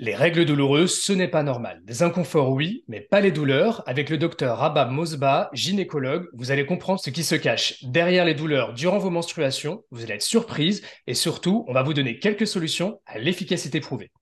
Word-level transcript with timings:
Les 0.00 0.14
règles 0.14 0.44
douloureuses, 0.44 1.00
ce 1.00 1.12
n'est 1.12 1.26
pas 1.26 1.42
normal. 1.42 1.80
Des 1.84 2.04
inconforts, 2.04 2.52
oui, 2.52 2.84
mais 2.86 3.00
pas 3.00 3.20
les 3.20 3.32
douleurs. 3.32 3.82
Avec 3.84 4.10
le 4.10 4.16
docteur 4.16 4.58
Rabab 4.58 4.92
Mosba, 4.92 5.50
gynécologue, 5.52 6.28
vous 6.34 6.52
allez 6.52 6.64
comprendre 6.64 7.00
ce 7.00 7.10
qui 7.10 7.24
se 7.24 7.34
cache 7.34 7.82
derrière 7.82 8.24
les 8.24 8.34
douleurs 8.34 8.74
durant 8.74 8.98
vos 8.98 9.10
menstruations. 9.10 9.82
Vous 9.90 10.04
allez 10.04 10.14
être 10.14 10.22
surprise 10.22 10.82
et 11.08 11.14
surtout, 11.14 11.64
on 11.66 11.72
va 11.72 11.82
vous 11.82 11.94
donner 11.94 12.20
quelques 12.20 12.46
solutions 12.46 13.00
à 13.06 13.18
l'efficacité 13.18 13.80
prouvée. 13.80 14.12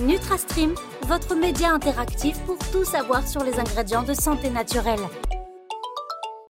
NutraStream, 0.00 0.74
votre 1.02 1.36
média 1.36 1.70
interactif 1.70 2.40
pour 2.40 2.58
tout 2.72 2.84
savoir 2.84 3.28
sur 3.28 3.44
les 3.44 3.60
ingrédients 3.60 4.02
de 4.02 4.14
santé 4.14 4.50
naturelle. 4.50 4.98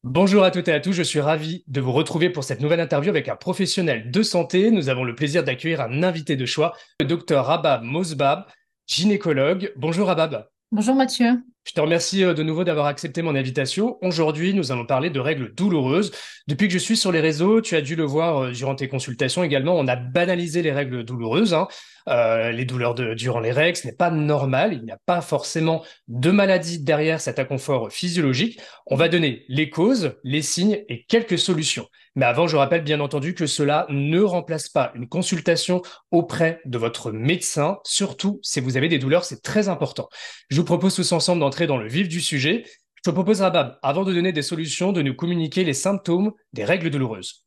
Bonjour 0.03 0.43
à 0.43 0.49
toutes 0.49 0.67
et 0.67 0.73
à 0.73 0.79
tous, 0.79 0.93
je 0.93 1.03
suis 1.03 1.19
ravi 1.19 1.63
de 1.67 1.79
vous 1.79 1.91
retrouver 1.91 2.31
pour 2.31 2.43
cette 2.43 2.59
nouvelle 2.59 2.79
interview 2.79 3.11
avec 3.11 3.29
un 3.29 3.35
professionnel 3.35 4.09
de 4.09 4.23
santé. 4.23 4.71
Nous 4.71 4.89
avons 4.89 5.03
le 5.03 5.13
plaisir 5.13 5.43
d'accueillir 5.43 5.79
un 5.79 6.01
invité 6.01 6.35
de 6.35 6.47
choix, 6.47 6.75
le 6.99 7.05
docteur 7.05 7.45
Rabab 7.45 7.83
Mosbab, 7.83 8.47
gynécologue. 8.87 9.71
Bonjour 9.75 10.07
Rabab. 10.07 10.47
Bonjour 10.71 10.95
Mathieu. 10.95 11.43
Je 11.65 11.73
te 11.73 11.81
remercie 11.81 12.23
euh, 12.23 12.33
de 12.33 12.41
nouveau 12.41 12.63
d'avoir 12.63 12.87
accepté 12.87 13.21
mon 13.21 13.35
invitation. 13.35 13.99
Aujourd'hui, 14.01 14.55
nous 14.55 14.71
allons 14.71 14.87
parler 14.87 15.11
de 15.11 15.19
règles 15.19 15.53
douloureuses. 15.53 16.11
Depuis 16.47 16.67
que 16.67 16.73
je 16.73 16.79
suis 16.79 16.97
sur 16.97 17.11
les 17.11 17.19
réseaux, 17.19 17.61
tu 17.61 17.75
as 17.75 17.81
dû 17.81 17.95
le 17.95 18.03
voir 18.03 18.45
euh, 18.45 18.51
durant 18.51 18.73
tes 18.73 18.87
consultations 18.87 19.43
également, 19.43 19.77
on 19.77 19.87
a 19.87 19.95
banalisé 19.95 20.63
les 20.63 20.71
règles 20.71 21.03
douloureuses. 21.03 21.53
Hein. 21.53 21.67
Euh, 22.07 22.51
les 22.51 22.65
douleurs 22.65 22.95
de, 22.95 23.13
durant 23.13 23.39
les 23.39 23.51
règles, 23.51 23.77
ce 23.77 23.87
n'est 23.87 23.93
pas 23.93 24.11
normal. 24.11 24.73
Il 24.73 24.83
n'y 24.83 24.91
a 24.91 24.99
pas 25.05 25.21
forcément 25.21 25.83
de 26.07 26.31
maladie 26.31 26.79
derrière 26.79 27.21
cet 27.21 27.39
inconfort 27.39 27.91
physiologique. 27.91 28.59
On 28.87 28.95
va 28.95 29.09
donner 29.09 29.45
les 29.47 29.69
causes, 29.69 30.15
les 30.23 30.41
signes 30.41 30.83
et 30.89 31.05
quelques 31.05 31.39
solutions. 31.39 31.87
Mais 32.15 32.25
avant, 32.25 32.47
je 32.47 32.57
rappelle 32.57 32.83
bien 32.83 32.99
entendu 32.99 33.33
que 33.33 33.45
cela 33.45 33.85
ne 33.89 34.19
remplace 34.19 34.67
pas 34.67 34.91
une 34.95 35.07
consultation 35.07 35.81
auprès 36.11 36.59
de 36.65 36.77
votre 36.77 37.11
médecin, 37.11 37.77
surtout 37.85 38.39
si 38.43 38.59
vous 38.59 38.75
avez 38.75 38.89
des 38.89 38.99
douleurs, 38.99 39.23
c'est 39.23 39.41
très 39.41 39.69
important. 39.69 40.09
Je 40.49 40.57
vous 40.57 40.65
propose 40.65 40.95
tous 40.95 41.11
ensemble 41.13 41.39
d'entrer 41.39 41.67
dans 41.67 41.77
le 41.77 41.87
vif 41.87 42.09
du 42.09 42.19
sujet. 42.19 42.65
Je 42.95 43.09
te 43.09 43.09
propose, 43.09 43.41
Rabab, 43.41 43.79
avant 43.81 44.03
de 44.03 44.13
donner 44.13 44.33
des 44.33 44.41
solutions, 44.41 44.91
de 44.91 45.01
nous 45.01 45.15
communiquer 45.15 45.63
les 45.63 45.73
symptômes 45.73 46.33
des 46.53 46.65
règles 46.65 46.89
douloureuses. 46.89 47.45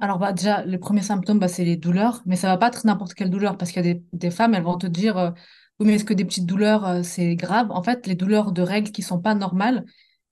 Alors 0.00 0.18
bah, 0.18 0.32
déjà, 0.32 0.64
le 0.64 0.78
premier 0.78 1.02
symptôme, 1.02 1.38
bah, 1.38 1.48
c'est 1.48 1.64
les 1.64 1.76
douleurs, 1.76 2.22
mais 2.26 2.36
ça 2.36 2.48
va 2.48 2.56
pas 2.56 2.68
être 2.68 2.86
n'importe 2.86 3.14
quelle 3.14 3.30
douleur, 3.30 3.56
parce 3.56 3.70
qu'il 3.72 3.86
y 3.86 3.90
a 3.90 3.94
des, 4.12 4.30
femmes, 4.30 4.54
elles 4.54 4.62
vont 4.62 4.78
te 4.78 4.86
dire, 4.86 5.16
euh, 5.18 5.30
oui, 5.78 5.86
mais 5.86 5.94
est-ce 5.94 6.04
que 6.04 6.14
des 6.14 6.24
petites 6.24 6.46
douleurs, 6.46 6.86
euh, 6.86 7.02
c'est 7.02 7.36
grave? 7.36 7.70
En 7.70 7.82
fait, 7.82 8.06
les 8.06 8.14
douleurs 8.14 8.52
de 8.52 8.62
règles 8.62 8.90
qui 8.90 9.02
sont 9.02 9.20
pas 9.20 9.34
normales, 9.34 9.84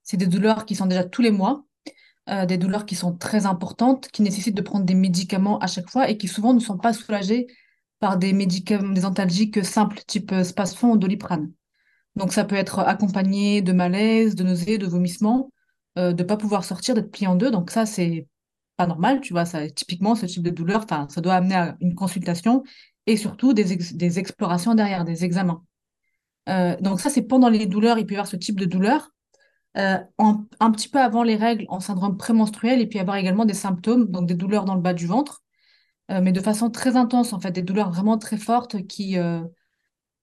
c'est 0.02 0.16
des 0.16 0.26
douleurs 0.26 0.64
qui 0.66 0.74
sont 0.74 0.86
déjà 0.86 1.04
tous 1.04 1.22
les 1.22 1.30
mois, 1.30 1.64
euh, 2.30 2.46
des 2.46 2.58
douleurs 2.58 2.86
qui 2.86 2.94
sont 2.96 3.16
très 3.16 3.46
importantes, 3.46 4.08
qui 4.08 4.22
nécessitent 4.22 4.56
de 4.56 4.62
prendre 4.62 4.84
des 4.84 4.94
médicaments 4.94 5.58
à 5.58 5.66
chaque 5.66 5.90
fois 5.90 6.08
et 6.10 6.18
qui 6.18 6.28
souvent 6.28 6.54
ne 6.54 6.60
sont 6.60 6.78
pas 6.78 6.92
soulagées 6.92 7.46
par 8.00 8.18
des 8.18 8.32
médicaments, 8.32 8.92
des 8.92 9.04
antalgiques 9.04 9.64
simples, 9.64 10.00
type 10.06 10.34
Spasfon 10.42 10.92
ou 10.92 10.96
Doliprane. 10.98 11.52
Donc 12.16 12.32
ça 12.32 12.44
peut 12.44 12.56
être 12.56 12.80
accompagné 12.80 13.62
de 13.62 13.72
malaise, 13.72 14.34
de 14.34 14.44
nausées, 14.44 14.78
de 14.78 14.86
vomissements, 14.86 15.52
de 15.96 16.12
ne 16.12 16.22
pas 16.22 16.36
pouvoir 16.36 16.64
sortir, 16.64 16.94
d'être 16.94 17.10
plié 17.10 17.26
en 17.28 17.36
deux. 17.36 17.50
Donc 17.50 17.70
ça, 17.70 17.86
c'est 17.86 18.26
normal, 18.86 19.20
tu 19.20 19.32
vois, 19.32 19.44
ça, 19.44 19.68
typiquement, 19.68 20.14
ce 20.14 20.26
type 20.26 20.42
de 20.42 20.50
douleur, 20.50 20.86
ça 20.88 21.20
doit 21.20 21.34
amener 21.34 21.54
à 21.54 21.76
une 21.80 21.94
consultation 21.94 22.62
et 23.06 23.16
surtout 23.16 23.52
des, 23.52 23.76
des 23.76 24.18
explorations 24.18 24.74
derrière, 24.74 25.04
des 25.04 25.24
examens. 25.24 25.64
Euh, 26.48 26.76
donc 26.80 27.00
ça, 27.00 27.10
c'est 27.10 27.22
pendant 27.22 27.48
les 27.48 27.66
douleurs, 27.66 27.98
il 27.98 28.06
peut 28.06 28.14
y 28.14 28.16
avoir 28.16 28.26
ce 28.26 28.36
type 28.36 28.58
de 28.58 28.64
douleur. 28.64 29.10
Euh, 29.76 29.98
un 30.18 30.70
petit 30.72 30.88
peu 30.88 30.98
avant 30.98 31.22
les 31.22 31.36
règles, 31.36 31.64
en 31.68 31.80
syndrome 31.80 32.16
prémenstruel, 32.16 32.80
et 32.80 32.86
puis 32.86 32.98
avoir 32.98 33.16
également 33.16 33.44
des 33.44 33.54
symptômes, 33.54 34.10
donc 34.10 34.26
des 34.26 34.34
douleurs 34.34 34.64
dans 34.64 34.74
le 34.74 34.80
bas 34.80 34.94
du 34.94 35.06
ventre, 35.06 35.42
euh, 36.10 36.20
mais 36.20 36.32
de 36.32 36.40
façon 36.40 36.70
très 36.70 36.96
intense, 36.96 37.32
en 37.32 37.40
fait, 37.40 37.52
des 37.52 37.62
douleurs 37.62 37.90
vraiment 37.90 38.18
très 38.18 38.36
fortes 38.36 38.84
qui, 38.86 39.16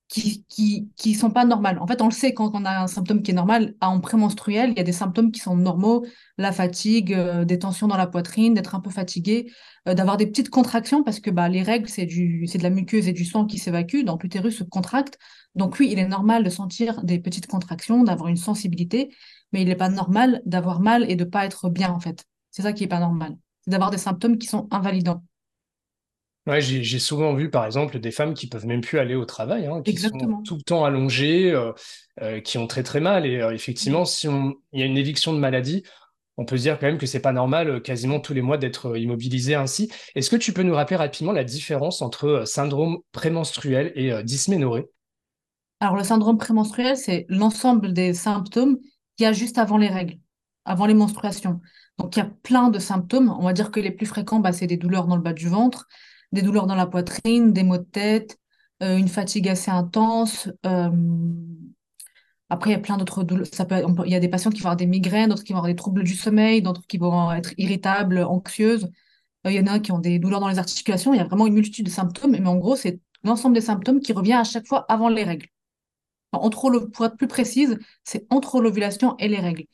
qui, 0.08 0.45
qui, 0.47 0.89
qui 0.95 1.16
sont 1.16 1.30
pas 1.31 1.44
normales. 1.45 1.80
En 1.80 1.88
fait, 1.88 2.02
on 2.02 2.05
le 2.05 2.13
sait 2.13 2.33
quand 2.33 2.52
on 2.53 2.63
a 2.63 2.83
un 2.83 2.88
symptôme 2.88 3.22
qui 3.22 3.31
est 3.31 3.33
normal, 3.33 3.75
en 3.81 4.00
prémenstruel, 4.00 4.72
il 4.72 4.77
y 4.77 4.80
a 4.80 4.83
des 4.83 4.94
symptômes 4.94 5.31
qui 5.31 5.41
sont 5.41 5.55
normaux, 5.55 6.06
la 6.38 6.51
fatigue, 6.53 7.13
euh, 7.13 7.44
des 7.44 7.59
tensions 7.59 7.88
dans 7.88 7.97
la 7.97 8.07
poitrine, 8.07 8.53
d'être 8.53 8.73
un 8.73 8.79
peu 8.79 8.90
fatigué, 8.90 9.51
euh, 9.88 9.94
d'avoir 9.94 10.16
des 10.16 10.25
petites 10.28 10.50
contractions 10.50 11.03
parce 11.03 11.19
que 11.19 11.29
bah, 11.29 11.50
les 11.50 11.62
règles, 11.62 11.90
c'est 11.90 12.06
du, 12.06 12.47
c'est 12.47 12.57
de 12.57 12.63
la 12.63 12.69
muqueuse 12.69 13.07
et 13.07 13.13
du 13.13 13.25
sang 13.25 13.45
qui 13.45 13.57
s'évacue, 13.57 14.03
donc 14.03 14.23
l'utérus 14.23 14.57
se 14.57 14.63
contracte. 14.63 15.18
Donc 15.56 15.78
oui, 15.79 15.90
il 15.91 16.00
est 16.00 16.07
normal 16.07 16.44
de 16.44 16.50
sentir 16.50 17.03
des 17.03 17.19
petites 17.19 17.47
contractions, 17.47 18.03
d'avoir 18.03 18.29
une 18.29 18.38
sensibilité, 18.38 19.13
mais 19.51 19.62
il 19.62 19.68
n'est 19.68 19.75
pas 19.75 19.89
normal 19.89 20.41
d'avoir 20.45 20.79
mal 20.79 21.09
et 21.09 21.16
de 21.16 21.25
pas 21.25 21.45
être 21.45 21.69
bien, 21.69 21.91
en 21.91 22.00
fait. 22.00 22.25
C'est 22.51 22.62
ça 22.62 22.74
qui 22.74 22.85
est 22.85 22.88
pas 22.88 23.00
normal. 23.00 23.35
C'est 23.62 23.72
d'avoir 23.72 23.91
des 23.91 23.97
symptômes 23.97 24.38
qui 24.38 24.47
sont 24.47 24.68
invalidants. 24.72 25.24
Ouais, 26.47 26.62
j'ai 26.62 27.00
souvent 27.00 27.34
vu, 27.34 27.50
par 27.50 27.66
exemple, 27.66 28.00
des 28.00 28.12
femmes 28.12 28.34
qui 28.34 28.47
peuvent 28.47 28.66
même 28.66 28.80
plus 28.80 29.00
aller 29.00 29.16
au 29.16 29.25
travail, 29.25 29.66
hein, 29.66 29.81
qui 29.84 29.97
sont 29.97 30.41
tout 30.46 30.56
le 30.56 30.62
temps 30.62 30.85
allongées, 30.85 31.52
euh, 31.52 31.74
euh, 32.22 32.40
qui 32.40 32.58
ont 32.58 32.68
très 32.68 32.84
très 32.84 33.02
mal. 33.02 33.25
Et 33.25 33.41
euh, 33.41 33.52
effectivement, 33.53 34.06
si 34.06 34.28
il 34.72 34.80
y 34.80 34.81
a 34.81 34.86
une 34.86 34.96
éviction 34.96 35.34
de 35.34 35.40
maladie, 35.40 35.84
on 36.38 36.46
peut 36.46 36.56
se 36.56 36.62
dire 36.62 36.80
quand 36.80 36.86
même 36.86 37.00
que 37.00 37.06
c'est 37.06 37.19
pas 37.19 37.34
normal, 37.34 37.81
quasiment 37.81 38.22
tous 38.22 38.34
les 38.34 38.41
mois, 38.41 38.57
d'être 38.57 38.97
immobilisé 38.97 39.56
ainsi. 39.56 39.91
Est-ce 40.16 40.30
que 40.30 40.38
tu 40.38 40.53
peux 40.53 40.63
nous 40.63 40.74
rappeler 40.74 40.96
rapidement 40.96 41.34
la 41.34 41.44
différence 41.44 42.02
entre 42.02 42.44
syndrome 42.46 43.00
prémenstruel 43.12 43.91
et 43.96 44.24
dysménorrhée? 44.24 44.86
Alors, 45.81 45.97
le 45.97 46.03
syndrome 46.03 46.38
prémenstruel, 46.38 46.96
c'est 46.96 47.25
l'ensemble 47.28 47.91
des 47.91 48.13
symptômes 48.13 48.78
qu'il 49.18 49.25
y 49.25 49.25
a 49.25 49.34
juste 49.34 49.57
avant 49.57 49.78
les 49.78 49.90
règles, 49.90 50.18
avant 50.63 50.86
les 50.86 50.94
menstruations. 50.94 51.59
Donc, 51.97 52.16
il 52.16 52.19
y 52.19 52.22
a 52.22 52.31
plein 52.44 52.69
de 52.69 52.80
symptômes. 52.80 53.36
On 53.38 53.44
va 53.44 53.53
dire 53.53 53.69
que 53.69 53.81
les 53.81 53.91
plus 53.91 54.06
fréquents, 54.06 54.40
bah, 54.40 54.53
c'est 54.53 54.68
des 54.68 54.78
douleurs 54.78 55.07
dans 55.07 55.18
le 55.18 55.22
bas 55.22 55.34
du 55.34 55.50
ventre, 55.50 55.88
des 56.31 56.41
douleurs 56.41 56.67
dans 56.67 56.75
la 56.75 56.88
poitrine, 56.88 57.53
des 57.53 57.63
maux 57.63 57.77
de 57.77 57.83
tête, 57.83 58.38
euh, 58.83 58.97
une 58.97 59.07
fatigue 59.07 59.49
assez 59.49 59.71
intense. 59.71 60.49
Euh, 60.65 60.89
après, 62.49 62.69
il 62.69 62.73
y 62.73 62.75
a 62.75 62.79
plein 62.79 62.97
d'autres 62.97 63.23
douleurs. 63.23 63.47
Ça 63.51 63.65
peut, 63.65 63.81
il 64.05 64.11
y 64.11 64.15
a 64.15 64.19
des 64.19 64.29
patients 64.29 64.51
qui 64.51 64.59
vont 64.61 64.67
avoir 64.67 64.77
des 64.77 64.85
migraines, 64.85 65.29
d'autres 65.29 65.43
qui 65.43 65.53
vont 65.53 65.59
avoir 65.59 65.71
des 65.71 65.75
troubles 65.75 66.03
du 66.03 66.15
sommeil, 66.15 66.61
d'autres 66.61 66.85
qui 66.88 66.97
vont 66.97 67.31
être 67.31 67.53
irritables, 67.57 68.19
anxieuses. 68.19 68.85
Euh, 69.45 69.51
il 69.51 69.55
y 69.55 69.59
en 69.59 69.67
a 69.67 69.79
qui 69.79 69.91
ont 69.91 69.99
des 69.99 70.19
douleurs 70.19 70.39
dans 70.39 70.47
les 70.47 70.59
articulations. 70.59 71.13
Il 71.13 71.17
y 71.17 71.19
a 71.19 71.25
vraiment 71.25 71.47
une 71.47 71.53
multitude 71.55 71.85
de 71.85 71.91
symptômes. 71.91 72.31
Mais 72.31 72.47
en 72.47 72.57
gros, 72.57 72.75
c'est 72.75 72.99
l'ensemble 73.23 73.55
des 73.55 73.61
symptômes 73.61 73.99
qui 73.99 74.13
revient 74.13 74.33
à 74.33 74.44
chaque 74.44 74.67
fois 74.67 74.85
avant 74.89 75.09
les 75.09 75.23
règles. 75.23 75.47
entre, 76.33 76.79
pour 76.94 77.05
être 77.05 77.17
plus 77.17 77.27
précise, 77.27 77.79
c'est 78.03 78.25
entre 78.29 78.61
l'ovulation 78.61 79.17
et 79.17 79.27
les 79.27 79.39
règles. 79.39 79.65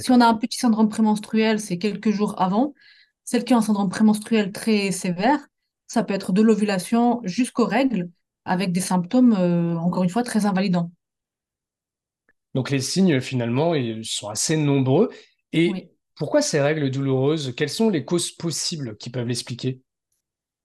Si 0.00 0.10
on 0.10 0.20
a 0.20 0.26
un 0.26 0.34
petit 0.34 0.58
syndrome 0.58 0.88
prémenstruel, 0.88 1.60
c'est 1.60 1.78
quelques 1.78 2.10
jours 2.10 2.40
avant. 2.40 2.74
Celle 3.24 3.44
qui 3.44 3.52
a 3.54 3.58
un 3.58 3.62
syndrome 3.62 3.90
prémenstruel 3.90 4.52
très 4.52 4.90
sévère, 4.90 5.38
ça 5.92 6.02
peut 6.04 6.14
être 6.14 6.32
de 6.32 6.40
l'ovulation 6.40 7.20
jusqu'aux 7.22 7.66
règles, 7.66 8.08
avec 8.46 8.72
des 8.72 8.80
symptômes, 8.80 9.34
euh, 9.34 9.76
encore 9.76 10.04
une 10.04 10.08
fois, 10.08 10.22
très 10.22 10.46
invalidants. 10.46 10.90
Donc 12.54 12.70
les 12.70 12.80
signes, 12.80 13.20
finalement, 13.20 13.74
ils 13.74 14.02
sont 14.02 14.30
assez 14.30 14.56
nombreux. 14.56 15.10
Et 15.52 15.90
pourquoi 16.14 16.40
ces 16.40 16.62
règles 16.62 16.90
douloureuses? 16.90 17.54
Quelles 17.54 17.68
sont 17.68 17.90
les 17.90 18.06
causes 18.06 18.30
possibles 18.30 18.96
qui 18.96 19.10
peuvent 19.10 19.26
l'expliquer? 19.26 19.82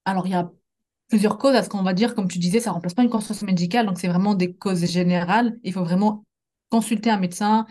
Alors, 0.06 0.26
il 0.26 0.30
y 0.30 0.34
a 0.34 0.50
plusieurs 1.08 1.36
causes 1.36 1.56
à 1.56 1.62
ce 1.62 1.68
qu'on 1.68 1.82
va 1.82 1.92
dire. 1.92 2.14
Comme 2.14 2.28
tu 2.28 2.38
disais, 2.38 2.60
ça 2.60 2.70
ne 2.70 2.74
remplace 2.76 2.94
pas 2.94 3.02
une 3.02 3.10
consultation 3.10 3.46
médicale, 3.46 3.84
donc 3.84 3.98
c'est 3.98 4.08
vraiment 4.08 4.34
des 4.34 4.54
causes 4.54 4.86
générales. 4.86 5.58
Il 5.62 5.74
faut 5.74 5.84
vraiment 5.84 6.24
consulter 6.70 7.10
un 7.10 7.18
médecin, 7.18 7.66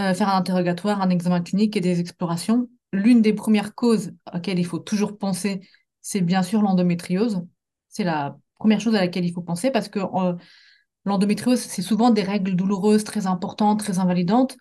euh, 0.00 0.14
faire 0.14 0.30
un 0.30 0.38
interrogatoire, 0.38 1.00
un 1.00 1.10
examen 1.10 1.42
clinique 1.42 1.76
et 1.76 1.80
des 1.80 2.00
explorations. 2.00 2.68
L'une 2.92 3.22
des 3.22 3.34
premières 3.34 3.76
causes 3.76 4.10
auxquelles 4.34 4.58
il 4.58 4.66
faut 4.66 4.80
toujours 4.80 5.16
penser, 5.16 5.60
c'est 6.08 6.22
bien 6.22 6.42
sûr 6.42 6.62
l'endométriose. 6.62 7.42
C'est 7.90 8.02
la 8.02 8.38
première 8.58 8.80
chose 8.80 8.94
à 8.94 9.00
laquelle 9.00 9.26
il 9.26 9.32
faut 9.34 9.42
penser 9.42 9.70
parce 9.70 9.90
que 9.90 9.98
euh, 9.98 10.32
l'endométriose, 11.04 11.60
c'est 11.60 11.82
souvent 11.82 12.08
des 12.08 12.22
règles 12.22 12.56
douloureuses 12.56 13.04
très 13.04 13.26
importantes, 13.26 13.80
très 13.80 13.98
invalidantes. 13.98 14.56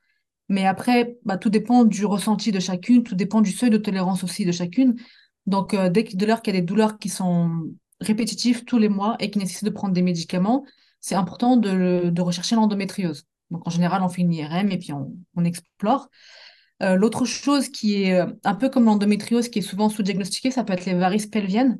Mais 0.50 0.66
après, 0.66 1.16
bah, 1.24 1.38
tout 1.38 1.50
dépend 1.50 1.86
du 1.86 2.03
ressenti 2.03 2.52
de 2.52 2.59
chacune, 2.59 3.03
tout 3.03 3.16
dépend 3.16 3.40
du 3.40 3.52
seuil 3.52 3.69
de 3.69 3.78
tolérance 3.78 4.25
aussi 4.25 4.44
de 4.44 4.52
chacune. 4.52 4.97
Donc, 5.46 5.74
euh, 5.74 5.90
dès 5.90 6.03
l'heure 6.25 6.41
qu'il 6.41 6.53
y 6.53 6.57
a 6.57 6.59
des 6.59 6.66
douleurs 6.66 6.97
qui 6.97 7.07
sont 7.07 7.72
répétitives 8.02 8.66
tous 8.66 8.78
les 8.78 8.90
mois 8.90 9.16
et 9.22 9.31
qui 9.31 9.40
nécessitent 9.40 9.63
de 9.63 9.69
prendre 9.69 9.94
des 9.94 10.01
médicaments, 10.01 10.66
c'est 11.00 11.16
important 11.16 11.56
de, 11.56 12.22
rechercher 12.22 12.56
l'endométriose. 12.56 13.24
Donc, 13.51 13.66
en 13.66 13.72
général, 13.72 14.04
on 14.04 14.10
fait 14.10 14.22
une 14.22 14.33
IRM 14.33 14.69
et 14.69 14.77
puis 14.77 14.92
on 14.92 15.45
explore. 15.45 16.10
Euh, 16.83 16.95
l'autre 16.95 17.25
chose 17.25 17.69
qui 17.69 18.03
est 18.03 18.13
euh, 18.13 18.27
un 18.44 18.56
peu 18.56 18.69
comme 18.69 18.85
l'endométriose, 18.85 19.50
qui 19.50 19.59
est 19.59 19.62
souvent 19.63 19.89
sous-diagnostiquée, 19.89 20.51
ça 20.51 20.63
peut 20.63 20.74
être 20.74 20.85
les 20.85 20.94
varices 20.94 21.25
pelviennes, 21.25 21.79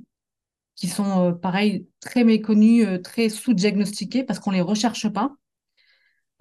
qui 0.76 0.88
sont, 0.88 1.30
euh, 1.30 1.32
pareil, 1.34 1.88
très 2.00 2.24
méconnues, 2.24 3.02
très 3.04 3.30
sous-diagnostiquées 3.30 4.24
parce 4.24 4.40
qu'on 4.40 4.52
ne 4.52 4.56
les 4.56 4.62
recherche 4.62 5.08
pas. 5.10 5.36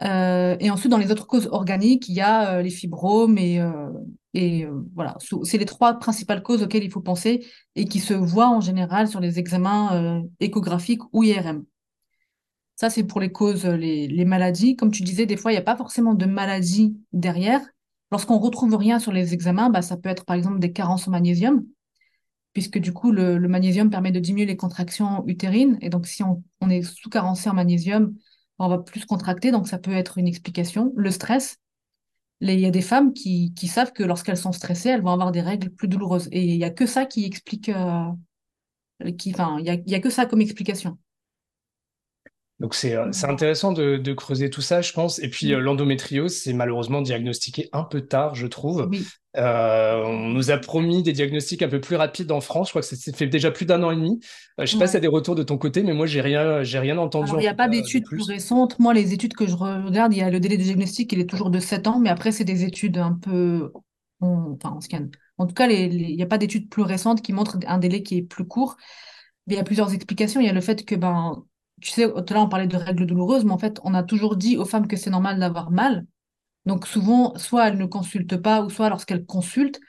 et 0.00 0.70
ensuite, 0.70 0.90
dans 0.90 0.98
les 0.98 1.10
autres 1.10 1.26
causes 1.26 1.48
organiques, 1.50 2.08
il 2.08 2.14
y 2.14 2.20
a 2.20 2.62
les 2.62 2.70
fibromes 2.70 3.38
et, 3.38 3.60
voilà. 4.94 5.16
C'est 5.44 5.58
les 5.58 5.64
trois 5.64 5.94
principales 5.98 6.42
causes 6.42 6.62
auxquelles 6.62 6.84
il 6.84 6.90
faut 6.90 7.00
penser 7.00 7.46
et 7.74 7.86
qui 7.86 8.00
se 8.00 8.14
voient 8.14 8.48
en 8.50 8.60
général 8.60 9.08
sur 9.08 9.20
les 9.20 9.38
examens 9.38 10.22
échographiques 10.40 11.02
ou 11.12 11.22
IRM. 11.24 11.64
Ça, 12.76 12.90
c'est 12.90 13.04
pour 13.04 13.20
les 13.20 13.32
causes, 13.32 13.64
les, 13.64 14.06
les, 14.06 14.24
maladies. 14.26 14.76
Comme 14.76 14.90
tu 14.90 15.02
disais, 15.02 15.24
des 15.24 15.38
fois, 15.38 15.50
il 15.50 15.54
n'y 15.54 15.58
a 15.58 15.62
pas 15.62 15.76
forcément 15.76 16.12
de 16.12 16.26
maladie 16.26 16.94
derrière, 17.12 17.62
Lorsqu'on 18.10 18.38
retrouve 18.38 18.74
rien 18.76 18.98
sur 18.98 19.12
les 19.12 19.34
examens, 19.34 19.70
bah, 19.70 19.82
ça 19.82 19.96
peut 19.96 20.08
être 20.08 20.24
par 20.24 20.36
exemple 20.36 20.58
des 20.60 20.72
carences 20.72 21.08
en 21.08 21.10
magnésium. 21.10 21.64
puisque 22.52 22.78
du 22.78 22.92
coup, 22.92 23.12
le, 23.12 23.38
magnésium 23.48 23.90
permet 23.90 24.12
de 24.12 24.20
diminuer 24.20 24.46
les 24.46 24.56
contractions 24.56 25.24
utérines. 25.26 25.78
Et 25.82 25.90
donc, 25.90 26.06
si 26.06 26.22
on, 26.22 26.42
est 26.70 26.82
sous-carencé 26.82 27.50
en 27.50 27.54
magnésium, 27.54 28.16
on 28.58 28.68
va 28.68 28.78
plus 28.78 29.04
contracter, 29.04 29.50
donc 29.50 29.68
ça 29.68 29.78
peut 29.78 29.92
être 29.92 30.18
une 30.18 30.26
explication. 30.26 30.92
Le 30.96 31.10
stress, 31.10 31.58
il 32.40 32.58
y 32.58 32.66
a 32.66 32.70
des 32.70 32.82
femmes 32.82 33.12
qui, 33.12 33.52
savent 33.68 33.92
que 33.92 34.02
lorsqu'elles 34.02 34.38
sont 34.38 34.52
stressées, 34.52 34.88
elles 34.90 35.02
vont 35.02 35.12
avoir 35.12 35.32
des 35.32 35.42
règles 35.42 35.70
plus 35.70 35.88
douloureuses. 35.88 36.28
Et 36.32 36.44
il 36.44 36.56
n'y 36.56 36.64
a 36.64 36.70
que 36.70 36.86
ça 36.86 37.04
qui 37.04 37.26
explique, 37.26 37.68
euh, 37.68 38.10
qui, 39.18 39.32
enfin, 39.32 39.58
il 39.58 39.84
n'y 39.86 39.94
a 39.94 40.00
que 40.00 40.10
ça 40.10 40.24
comme 40.26 40.40
explication. 40.40 40.98
Donc 42.58 42.74
c'est 42.74 42.96
euh, 42.96 43.10
intéressant 43.24 43.72
de, 43.72 44.12
creuser 44.14 44.48
tout 44.48 44.62
ça, 44.62 44.80
je 44.80 44.92
pense. 44.92 45.18
Et 45.18 45.28
puis 45.28 45.52
euh, 45.52 45.60
l'endométriose, 45.60 46.34
c'est 46.34 46.54
malheureusement 46.54 47.02
diagnostiqué 47.02 47.68
un 47.72 47.84
peu 47.84 48.00
tard, 48.00 48.34
je 48.34 48.46
trouve. 48.46 48.90
Euh, 49.36 50.02
on 50.02 50.28
nous 50.28 50.50
a 50.50 50.56
promis 50.56 51.02
des 51.02 51.12
diagnostics 51.12 51.62
un 51.62 51.68
peu 51.68 51.82
plus 51.82 51.96
rapides 51.96 52.32
en 52.32 52.40
France. 52.40 52.68
Je 52.68 52.72
crois 52.72 52.80
que 52.80 52.88
ça 52.88 53.12
fait 53.12 53.26
déjà 53.26 53.50
plus 53.50 53.66
d'un 53.66 53.82
an 53.82 53.90
et 53.90 53.96
demi. 53.96 54.20
je 54.56 54.62
ne 54.62 54.66
sais 54.66 54.78
pas 54.78 54.86
si 54.86 54.94
y 54.94 54.96
a 54.96 55.00
des 55.00 55.06
retours 55.06 55.34
de 55.34 55.42
ton 55.42 55.58
côté, 55.58 55.82
mais 55.82 55.92
moi 55.92 56.06
j'ai 56.06 56.22
rien, 56.22 56.62
j'ai 56.62 56.78
rien 56.78 56.96
entendu. 56.96 57.30
il 57.34 57.40
n'y 57.40 57.46
a 57.46 57.54
pas 57.54 57.68
d'études 57.68 58.06
plus. 58.06 58.22
récentes. 58.22 58.78
Moi, 58.78 58.94
les 58.94 59.12
études 59.12 59.34
que 59.34 59.46
je 59.46 59.54
regarde, 59.54 60.14
il 60.14 60.18
y 60.18 60.22
a 60.22 60.30
le 60.30 60.40
délai 60.40 60.56
de 60.56 60.62
diagnostic, 60.62 61.12
il 61.12 61.20
est 61.20 61.28
toujours 61.28 61.50
de 61.50 61.60
7 61.60 61.86
ans, 61.86 61.98
mais 61.98 62.08
après 62.08 62.32
c'est 62.32 62.44
des 62.44 62.64
études 62.64 62.96
un 62.96 63.12
peu, 63.12 63.70
enfin 64.20 64.72
on 64.74 64.80
scanne. 64.80 65.10
En 65.36 65.46
tout 65.46 65.52
cas, 65.52 65.68
il 65.68 66.16
n'y 66.16 66.22
a 66.22 66.26
pas 66.26 66.38
d'études 66.38 66.70
plus 66.70 66.82
récentes 66.82 67.20
qui 67.20 67.34
montrent 67.34 67.58
un 67.66 67.76
délai 67.76 68.02
qui 68.02 68.16
est 68.16 68.22
plus 68.22 68.46
court. 68.46 68.78
Il 69.46 69.52
y 69.52 69.58
a 69.58 69.62
plusieurs 69.62 69.92
explications. 69.92 70.40
Il 70.40 70.46
y 70.46 70.48
a 70.48 70.54
le 70.54 70.62
fait 70.62 70.86
que 70.86 70.94
ben 70.94 71.44
tu 71.81 71.90
sais, 71.90 72.11
tout 72.11 72.34
là, 72.34 72.40
on 72.40 72.49
parlait 72.49 72.67
de 72.67 72.76
règles 72.76 73.06
douloureuses, 73.06 73.44
mais 73.44 73.52
en 73.52 73.58
fait, 73.58 73.81
on 73.84 73.94
a 73.94 74.02
toujours 74.02 74.37
dit 74.37 74.56
aux 74.56 74.64
femmes 74.64 74.87
que 74.88 74.96
c'est 74.96 75.11
normal 75.11 75.38
d'avoir 75.38 75.70
mal. 75.70 76.06
Donc, 76.64 76.87
souvent, 76.87 77.37
soit 77.38 77.69
elles 77.69 77.78
ne 77.78 77.87
consultent 77.87 78.37
pas, 78.37 78.62
ou 78.62 78.70
soit 78.70 78.88
lorsqu'elles 78.88 79.26
consultent, 79.26 79.81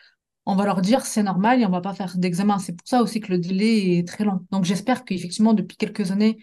on 0.46 0.56
va 0.56 0.66
leur 0.66 0.82
dire 0.82 1.06
c'est 1.06 1.24
normal 1.24 1.62
et 1.62 1.66
on 1.66 1.70
va 1.70 1.82
pas 1.82 1.94
faire 1.94 2.18
d'examen. 2.18 2.60
C'est 2.60 2.74
pour 2.74 2.88
ça 2.88 3.02
aussi 3.02 3.20
que 3.20 3.32
le 3.32 3.40
délai 3.40 3.98
est 3.98 4.08
très 4.08 4.24
long. 4.24 4.46
Donc, 4.52 4.66
j'espère 4.66 5.06
qu'effectivement, 5.06 5.54
depuis 5.54 5.78
quelques 5.78 6.12
années, 6.12 6.38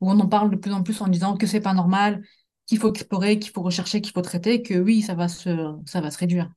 où 0.00 0.10
on 0.10 0.18
en 0.20 0.28
parle 0.28 0.50
de 0.50 0.56
plus 0.56 0.72
en 0.72 0.82
plus 0.82 1.00
en 1.02 1.08
disant 1.08 1.36
que 1.36 1.46
c'est 1.46 1.60
pas 1.60 1.74
normal, 1.74 2.22
qu'il 2.66 2.78
faut 2.78 2.90
explorer, 2.90 3.38
qu'il 3.38 3.52
faut 3.52 3.62
rechercher, 3.62 4.00
qu'il 4.00 4.12
faut 4.12 4.22
traiter, 4.22 4.62
que 4.62 4.74
oui, 4.74 5.02
ça 5.02 5.14
va 5.14 5.28
se 5.28 6.18
réduire. 6.18 6.50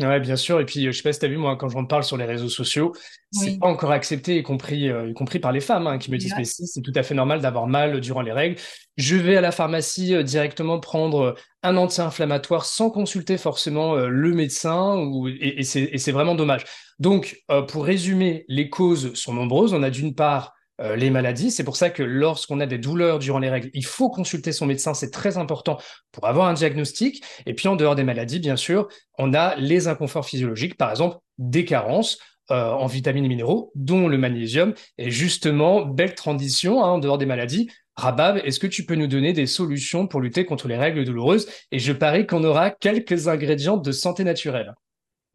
Ouais, 0.00 0.18
bien 0.18 0.36
sûr. 0.36 0.60
Et 0.60 0.64
puis, 0.64 0.84
je 0.86 0.92
sais 0.92 1.02
pas 1.02 1.12
si 1.12 1.18
tu 1.18 1.26
as 1.26 1.28
vu, 1.28 1.36
moi, 1.36 1.56
quand 1.56 1.68
j'en 1.68 1.84
parle 1.84 2.04
sur 2.04 2.16
les 2.16 2.24
réseaux 2.24 2.48
sociaux, 2.48 2.94
c'est 3.32 3.58
pas 3.58 3.66
encore 3.66 3.92
accepté, 3.92 4.38
y 4.38 4.42
compris, 4.42 4.88
euh, 4.88 5.10
y 5.10 5.12
compris 5.12 5.40
par 5.40 5.52
les 5.52 5.60
femmes 5.60 5.86
hein, 5.86 5.98
qui 5.98 6.10
me 6.10 6.16
disent, 6.16 6.32
mais 6.38 6.44
si, 6.44 6.66
c'est 6.66 6.80
tout 6.80 6.92
à 6.94 7.02
fait 7.02 7.14
normal 7.14 7.42
d'avoir 7.42 7.66
mal 7.66 8.00
durant 8.00 8.22
les 8.22 8.32
règles. 8.32 8.56
Je 8.96 9.16
vais 9.16 9.36
à 9.36 9.42
la 9.42 9.52
pharmacie 9.52 10.14
euh, 10.14 10.22
directement 10.22 10.80
prendre 10.80 11.20
euh, 11.20 11.34
un 11.62 11.76
anti-inflammatoire 11.76 12.64
sans 12.64 12.88
consulter 12.88 13.36
forcément 13.36 13.94
le 13.94 14.32
médecin, 14.32 14.96
ou, 14.96 15.28
et, 15.28 15.60
et 15.60 15.64
c'est 15.64 16.12
vraiment 16.12 16.34
dommage. 16.34 16.64
Donc, 16.98 17.42
pour 17.68 17.84
résumer, 17.84 18.46
les 18.48 18.70
causes 18.70 19.12
sont 19.12 19.34
nombreuses. 19.34 19.74
On 19.74 19.82
a 19.82 19.90
d'une 19.90 20.14
part 20.14 20.54
euh, 20.80 20.96
les 20.96 21.10
maladies. 21.10 21.50
C'est 21.50 21.64
pour 21.64 21.76
ça 21.76 21.90
que 21.90 22.02
lorsqu'on 22.02 22.60
a 22.60 22.66
des 22.66 22.78
douleurs 22.78 23.18
durant 23.18 23.38
les 23.38 23.50
règles, 23.50 23.70
il 23.74 23.84
faut 23.84 24.10
consulter 24.10 24.52
son 24.52 24.66
médecin, 24.66 24.94
c'est 24.94 25.10
très 25.10 25.36
important 25.36 25.78
pour 26.12 26.26
avoir 26.26 26.46
un 26.46 26.54
diagnostic. 26.54 27.22
Et 27.46 27.54
puis 27.54 27.68
en 27.68 27.76
dehors 27.76 27.94
des 27.94 28.04
maladies, 28.04 28.38
bien 28.38 28.56
sûr, 28.56 28.88
on 29.18 29.34
a 29.34 29.56
les 29.56 29.88
inconforts 29.88 30.26
physiologiques, 30.26 30.76
par 30.76 30.90
exemple 30.90 31.18
des 31.38 31.64
carences. 31.64 32.18
Euh, 32.50 32.72
en 32.72 32.86
vitamines 32.86 33.24
et 33.24 33.28
minéraux, 33.28 33.70
dont 33.76 34.08
le 34.08 34.18
magnésium. 34.18 34.74
Et 34.98 35.12
justement, 35.12 35.86
belle 35.86 36.16
transition 36.16 36.82
hein, 36.82 36.88
en 36.88 36.98
dehors 36.98 37.16
des 37.16 37.26
maladies. 37.26 37.70
Rabab, 37.94 38.38
est-ce 38.38 38.58
que 38.58 38.66
tu 38.66 38.84
peux 38.84 38.96
nous 38.96 39.06
donner 39.06 39.32
des 39.32 39.46
solutions 39.46 40.08
pour 40.08 40.20
lutter 40.20 40.44
contre 40.44 40.66
les 40.66 40.76
règles 40.76 41.04
douloureuses? 41.04 41.46
Et 41.70 41.78
je 41.78 41.92
parie 41.92 42.26
qu'on 42.26 42.42
aura 42.42 42.72
quelques 42.72 43.28
ingrédients 43.28 43.76
de 43.76 43.92
santé 43.92 44.24
naturelle. 44.24 44.74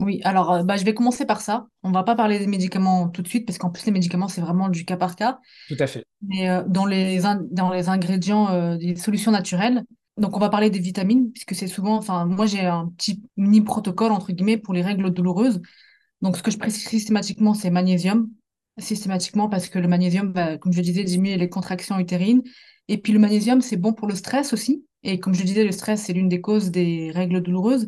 Oui, 0.01 0.19
alors 0.23 0.51
euh, 0.51 0.63
bah, 0.63 0.75
je 0.75 0.83
vais 0.83 0.93
commencer 0.93 1.25
par 1.25 1.41
ça. 1.41 1.67
On 1.83 1.91
va 1.91 2.03
pas 2.03 2.15
parler 2.15 2.37
des 2.37 2.47
médicaments 2.47 3.07
tout 3.09 3.21
de 3.21 3.27
suite, 3.27 3.45
parce 3.45 3.57
qu'en 3.57 3.69
plus, 3.69 3.85
les 3.85 3.91
médicaments, 3.91 4.27
c'est 4.27 4.41
vraiment 4.41 4.67
du 4.69 4.83
cas 4.83 4.97
par 4.97 5.15
cas. 5.15 5.39
Tout 5.69 5.77
à 5.79 5.87
fait. 5.87 6.05
Mais 6.21 6.49
euh, 6.49 6.63
dans, 6.67 6.85
les 6.85 7.21
dans 7.51 7.71
les 7.71 7.87
ingrédients 7.87 8.51
euh, 8.51 8.77
des 8.77 8.95
solutions 8.97 9.31
naturelles, 9.31 9.83
donc 10.17 10.35
on 10.35 10.39
va 10.39 10.49
parler 10.49 10.69
des 10.69 10.79
vitamines, 10.79 11.31
puisque 11.31 11.55
c'est 11.55 11.67
souvent, 11.67 11.95
enfin, 11.95 12.25
moi 12.25 12.45
j'ai 12.45 12.65
un 12.65 12.87
petit 12.97 13.23
mini 13.37 13.61
protocole, 13.61 14.11
entre 14.11 14.31
guillemets, 14.31 14.57
pour 14.57 14.73
les 14.73 14.81
règles 14.81 15.11
douloureuses. 15.11 15.61
Donc 16.21 16.37
ce 16.37 16.43
que 16.43 16.51
je 16.51 16.57
précise 16.57 16.87
systématiquement, 16.87 17.53
c'est 17.53 17.69
magnésium, 17.69 18.29
systématiquement, 18.77 19.47
parce 19.47 19.69
que 19.69 19.79
le 19.79 19.87
magnésium, 19.87 20.31
bah, 20.33 20.57
comme 20.57 20.73
je 20.73 20.81
disais, 20.81 21.03
diminue 21.03 21.37
les 21.37 21.49
contractions 21.49 21.99
utérines. 21.99 22.43
Et 22.87 22.97
puis 22.97 23.13
le 23.13 23.19
magnésium, 23.19 23.61
c'est 23.61 23.77
bon 23.77 23.93
pour 23.93 24.07
le 24.07 24.15
stress 24.15 24.53
aussi. 24.53 24.85
Et 25.03 25.19
comme 25.19 25.33
je 25.33 25.43
disais, 25.43 25.63
le 25.63 25.71
stress, 25.71 26.03
c'est 26.03 26.13
l'une 26.13 26.29
des 26.29 26.41
causes 26.41 26.71
des 26.71 27.11
règles 27.11 27.41
douloureuses. 27.41 27.87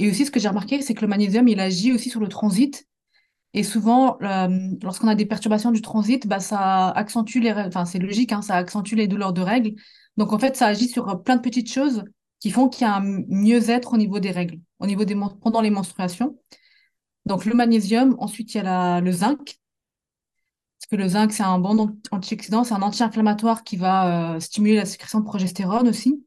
Et 0.00 0.08
aussi, 0.08 0.24
ce 0.24 0.30
que 0.30 0.40
j'ai 0.40 0.48
remarqué, 0.48 0.80
c'est 0.80 0.94
que 0.94 1.02
le 1.02 1.08
magnésium, 1.08 1.46
il 1.46 1.60
agit 1.60 1.92
aussi 1.92 2.08
sur 2.08 2.20
le 2.20 2.28
transit. 2.28 2.88
Et 3.52 3.62
souvent, 3.62 4.16
euh, 4.22 4.48
lorsqu'on 4.82 5.08
a 5.08 5.14
des 5.14 5.26
perturbations 5.26 5.72
du 5.72 5.82
transit, 5.82 6.26
bah, 6.26 6.40
ça 6.40 6.88
accentue 6.88 7.38
les 7.38 7.52
enfin, 7.52 7.84
c'est 7.84 7.98
logique, 7.98 8.32
hein, 8.32 8.40
ça 8.40 8.54
accentue 8.56 8.94
les 8.94 9.08
douleurs 9.08 9.34
de 9.34 9.42
règles. 9.42 9.74
Donc, 10.16 10.32
en 10.32 10.38
fait, 10.38 10.56
ça 10.56 10.68
agit 10.68 10.88
sur 10.88 11.22
plein 11.22 11.36
de 11.36 11.42
petites 11.42 11.70
choses 11.70 12.04
qui 12.38 12.50
font 12.50 12.70
qu'il 12.70 12.86
y 12.86 12.90
a 12.90 12.96
un 12.96 13.02
mieux-être 13.28 13.92
au 13.92 13.98
niveau 13.98 14.20
des 14.20 14.30
règles, 14.30 14.58
au 14.78 14.86
niveau 14.86 15.04
des 15.04 15.14
pendant 15.42 15.60
les 15.60 15.68
menstruations. 15.68 16.38
Donc, 17.26 17.44
le 17.44 17.52
magnésium, 17.54 18.16
ensuite, 18.20 18.54
il 18.54 18.58
y 18.58 18.66
a 18.66 19.02
le 19.02 19.12
zinc. 19.12 19.58
Parce 20.78 20.88
que 20.90 20.96
le 20.96 21.08
zinc, 21.08 21.32
c'est 21.32 21.42
un 21.42 21.58
bon 21.58 21.98
antioxydant, 22.10 22.64
c'est 22.64 22.72
un 22.72 22.80
anti-inflammatoire 22.80 23.64
qui 23.64 23.76
va 23.76 24.36
euh, 24.36 24.40
stimuler 24.40 24.76
la 24.76 24.86
sécrétion 24.86 25.20
de 25.20 25.26
progestérone 25.26 25.88
aussi, 25.88 26.24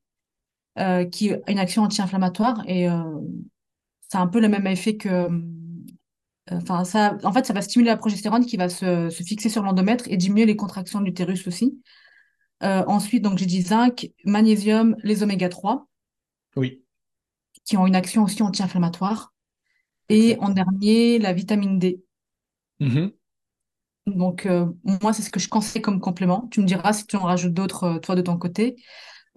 euh, 0.78 1.06
qui 1.06 1.34
a 1.34 1.40
une 1.48 1.58
action 1.58 1.82
anti-inflammatoire. 1.82 2.64
Et 2.68 2.88
c'est 4.14 4.20
un 4.20 4.28
peu 4.28 4.40
le 4.40 4.48
même 4.48 4.68
effet 4.68 4.96
que. 4.96 5.10
Euh, 5.10 5.42
enfin, 6.52 6.84
ça, 6.84 7.18
en 7.24 7.34
fait, 7.34 7.48
ça 7.48 7.54
va 7.54 7.64
stimuler 7.64 7.90
la 7.90 7.98
progestérone 7.98 8.46
qui 8.46 8.58
va 8.58 8.70
se, 8.70 9.10
fixer 9.10 9.50
sur 9.50 9.64
l'endomètre 9.64 10.06
et 10.08 10.18
diminuer 10.18 10.46
les 10.46 10.56
contractions 10.56 11.00
de 11.00 11.06
l'utérus 11.06 11.48
aussi. 11.48 11.82
Euh, 12.62 12.84
ensuite, 12.86 13.24
donc 13.24 13.40
j'ai 13.40 13.48
dit 13.48 13.64
zinc, 13.64 14.12
magnésium, 14.24 14.96
les 15.02 15.24
oméga 15.24 15.50
3. 15.50 15.88
Oui. 16.56 16.84
Qui 17.66 17.76
ont 17.76 17.88
une 17.88 17.96
action 17.96 18.24
aussi 18.24 18.44
anti-inflammatoire. 18.44 19.34
Et 20.10 20.38
en 20.40 20.50
dernier, 20.50 21.18
la 21.18 21.34
vitamine 21.34 21.80
D. 21.80 22.04
Mm-hmm. 22.82 23.14
Donc, 24.06 24.46
euh, 24.46 24.68
moi, 25.02 25.14
c'est 25.14 25.24
ce 25.24 25.32
que 25.32 25.40
je 25.40 25.50
conseille 25.50 25.82
comme 25.82 26.00
complément. 26.00 26.48
Tu 26.52 26.62
me 26.62 26.68
diras 26.68 26.94
si 26.94 27.08
tu 27.08 27.16
en 27.16 27.24
rajoutes 27.24 27.54
d'autres, 27.54 27.98
toi, 27.98 28.14
de 28.14 28.22
ton 28.22 28.38
côté. 28.38 28.76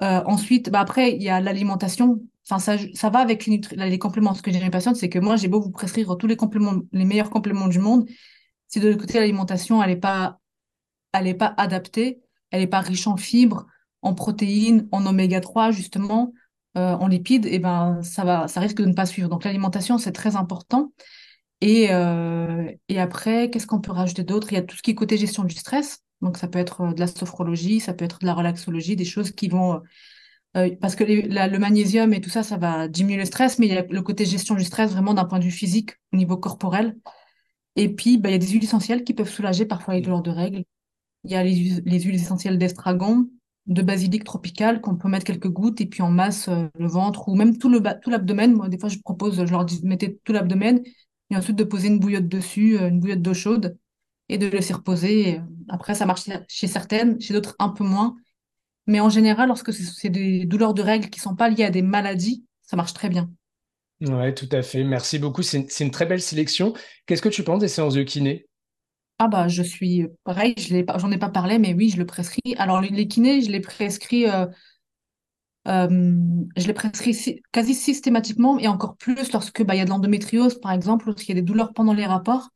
ensuite, 0.01 0.69
bah, 0.69 0.81
après, 0.81 1.13
il 1.17 1.23
y 1.23 1.31
a 1.31 1.41
l'alimentation. 1.41 2.21
Enfin, 2.49 2.77
ça, 2.95 3.11
va 3.11 3.19
avec 3.19 3.47
les, 3.47 3.99
compléments. 3.99 4.35
Ce 4.35 4.43
que 4.43 4.53
j'ai 4.53 4.61
mes 4.61 4.71
patientes, 4.71 4.97
c'est 4.97 5.09
que 5.09 5.19
moi, 5.19 5.35
j'ai 5.37 5.49
beau 5.49 5.61
vous 5.61 5.71
prescrire 5.71 6.17
tous 6.17 6.29
les 6.29 7.05
meilleurs 7.05 7.31
compléments 7.31 7.67
du 7.67 7.81
monde. 7.81 8.09
Si 8.69 8.79
de 8.79 8.89
l'autre 8.89 9.01
côté, 9.01 9.19
l'alimentation, 9.19 9.83
elle 9.83 9.91
n'est 9.91 9.97
pas, 9.97 10.39
adaptée, 11.13 12.21
elle 12.53 12.61
n'est 12.61 12.67
pas 12.69 12.81
riche 12.81 13.09
en 13.09 13.17
fibres, 13.17 13.67
en 14.01 14.15
protéines, 14.15 14.89
en 14.93 15.07
oméga 15.07 15.41
3, 15.41 15.73
justement, 15.73 16.33
euh, 16.77 16.95
en 16.95 17.09
lipides, 17.09 17.47
et 17.47 17.55
eh 17.55 17.59
ben, 17.59 18.01
ça 18.03 18.47
risque 18.61 18.77
de 18.77 18.87
ne 18.87 18.95
pas 18.95 19.07
suivre. 19.07 19.29
Donc, 19.29 19.43
l'alimentation, 19.43 19.99
c'est 19.99 20.13
très 20.13 20.37
important. 20.37 20.93
Et, 21.61 21.89
euh, 21.91 22.71
et 22.89 23.01
après, 23.01 23.51
qu'est-ce 23.51 23.67
qu'on 23.67 23.81
peut 23.81 23.93
rajouter 23.93 24.23
d'autre? 24.23 24.53
Il 24.53 24.55
y 24.55 24.59
a 24.59 24.63
tout 24.63 24.77
ce 24.77 24.83
qui 24.83 24.93
est 24.93 24.95
côté 24.95 25.17
gestion 25.17 25.43
du 25.43 25.57
stress. 25.57 26.05
Donc, 26.21 26.37
ça 26.37 26.47
peut 26.47 26.61
être 26.61 26.83
euh, 26.83 26.93
de 26.93 27.01
la 27.01 27.09
sophrologie, 27.09 27.81
ça 27.81 27.93
peut 27.93 28.05
être 28.05 28.21
de 28.21 28.27
la 28.27 28.35
relaxologie, 28.35 28.95
des 28.95 29.05
choses 29.05 29.33
qui 29.33 29.49
vont 29.49 29.83
euh, 30.57 30.75
parce 30.81 30.97
que 30.97 31.05
le 31.05 31.59
magnésium 31.59 32.13
et 32.15 32.21
tout 32.21 32.31
ça, 32.31 32.43
ça 32.43 32.57
va 32.57 32.89
diminuer 32.89 33.19
le 33.19 33.25
stress, 33.27 33.59
mais 33.59 33.67
il 33.67 33.75
y 33.75 33.77
a 33.77 33.83
le 33.83 34.03
côté 34.03 34.25
gestion 34.25 34.55
du 34.55 34.65
stress 34.65 34.93
vraiment 34.93 35.15
d'un 35.15 35.25
point 35.25 35.39
de 35.39 35.45
vue 35.45 35.51
physique, 35.51 35.93
au 36.13 36.17
niveau 36.17 36.37
corporel. 36.37 36.97
Et 37.77 37.95
puis, 37.95 38.19
bah, 38.19 38.31
il 38.31 38.33
y 38.33 38.37
a 38.37 38.39
des 38.39 38.49
huiles 38.49 38.65
essentielles 38.65 39.05
qui 39.05 39.15
peuvent 39.15 39.29
soulager 39.29 39.67
parfois 39.67 39.95
les 39.95 40.01
douleurs 40.01 40.23
de 40.23 40.31
règles. 40.31 40.65
Il 41.25 41.31
y 41.31 41.35
a 41.37 41.45
les, 41.45 41.55
huiles 41.55 42.15
essentielles 42.15 42.59
d'estragon, 42.59 43.29
de 43.67 43.83
basilic 43.83 44.25
tropical 44.25 44.81
qu'on 44.81 44.97
peut 44.97 45.09
mettre 45.09 45.27
quelques 45.27 45.49
gouttes 45.49 45.81
et 45.81 45.87
puis 45.87 46.03
en 46.03 46.11
masse 46.11 46.49
euh, 46.49 46.69
le 46.79 46.87
ventre 46.87 47.29
ou 47.29 47.35
même 47.35 47.59
tout 47.59 47.69
l'abdomen. 47.71 48.55
Moi, 48.55 48.69
des 48.69 48.79
fois, 48.79 48.89
je 48.89 48.99
propose, 48.99 49.45
je 49.45 49.51
leur 49.51 49.65
dis, 49.65 49.81
mettez 49.85 50.19
tout 50.25 50.33
l'abdomen 50.33 50.83
et 51.31 51.37
ensuite 51.37 51.57
de 51.57 51.65
poser 51.65 51.89
une 51.89 51.99
bouillotte 51.99 52.29
dessus, 52.29 52.79
euh, 52.79 52.89
une 52.89 53.01
bouillotte 53.01 53.23
d'eau 53.23 53.35
chaude 53.35 53.77
et 54.29 54.39
de 54.39 54.47
laisser 54.47 54.73
reposer. 54.75 55.41
Après, 55.69 55.95
ça 55.95 56.07
marche 56.07 56.29
chez 56.49 56.67
certaines, 56.67 57.21
chez 57.21 57.35
d'autres 57.35 57.57
un 57.59 57.69
peu 57.69 57.85
moins. 57.85 58.17
Mais 58.87 59.01
en 59.01 59.09
général, 59.09 59.49
lorsque 59.49 59.73
c'est 59.73 60.11
des 60.11 60.45
douleurs 60.47 60.75
de 60.75 60.83
règles 60.83 61.11
qui 61.11 61.19
ne 61.19 61.23
sont 61.23 61.37
pas 61.37 61.49
liées 61.49 61.65
à 61.65 61.71
des 61.71 61.83
maladies, 61.83 62.45
ça 62.63 62.77
marche 62.77 62.95
très 62.95 63.09
bien. 63.09 63.31
Oui, 64.01 64.35
tout 64.35 64.49
à 64.53 64.63
fait. 64.63 64.85
Merci 64.85 65.19
beaucoup. 65.19 65.43
C'est 65.43 65.67
une, 65.81 65.91
très 65.91 66.07
belle 66.07 66.21
sélection. 66.21 66.75
Qu'est-ce 67.07 67.23
que 67.23 67.29
tu 67.29 67.43
penses 67.43 67.61
des 67.61 67.69
séances 67.69 67.95
de 67.95 68.03
kiné? 68.03 68.47
Ah 69.19 69.29
bah 69.29 69.49
je 69.49 69.63
suis 69.63 70.07
pareil, 70.25 70.55
je 70.59 70.85
j'en 70.99 71.11
ai 71.11 71.17
pas 71.17 71.31
parlé, 71.31 71.59
mais 71.59 71.73
oui, 71.73 71.89
je 71.89 71.97
le 71.97 72.05
prescris. 72.05 72.55
Alors 72.59 72.83
les, 72.83 73.09
kinés, 73.09 73.41
je 73.41 73.51
les 73.51 73.61
prescris, 73.61 74.29
euh, 74.29 74.45
euh, 75.69 75.89
je 76.55 76.67
les 76.67 76.75
prescris 76.75 77.41
quasi 77.51 77.75
systématiquement 77.75 78.59
et 78.59 78.69
encore 78.69 78.99
plus 78.99 79.33
lorsque 79.33 79.65
bah, 79.65 79.75
il 79.75 79.79
y 79.79 79.81
a 79.81 79.87
de 79.87 79.91
l'endométriose, 79.91 80.61
par 80.61 80.73
exemple, 80.73 81.07
lorsqu'il 81.07 81.31
y 81.31 81.39
a 81.39 81.41
des 81.41 81.47
douleurs 81.47 81.73
pendant 81.73 81.95
les 81.95 82.05
rapports, 82.05 82.51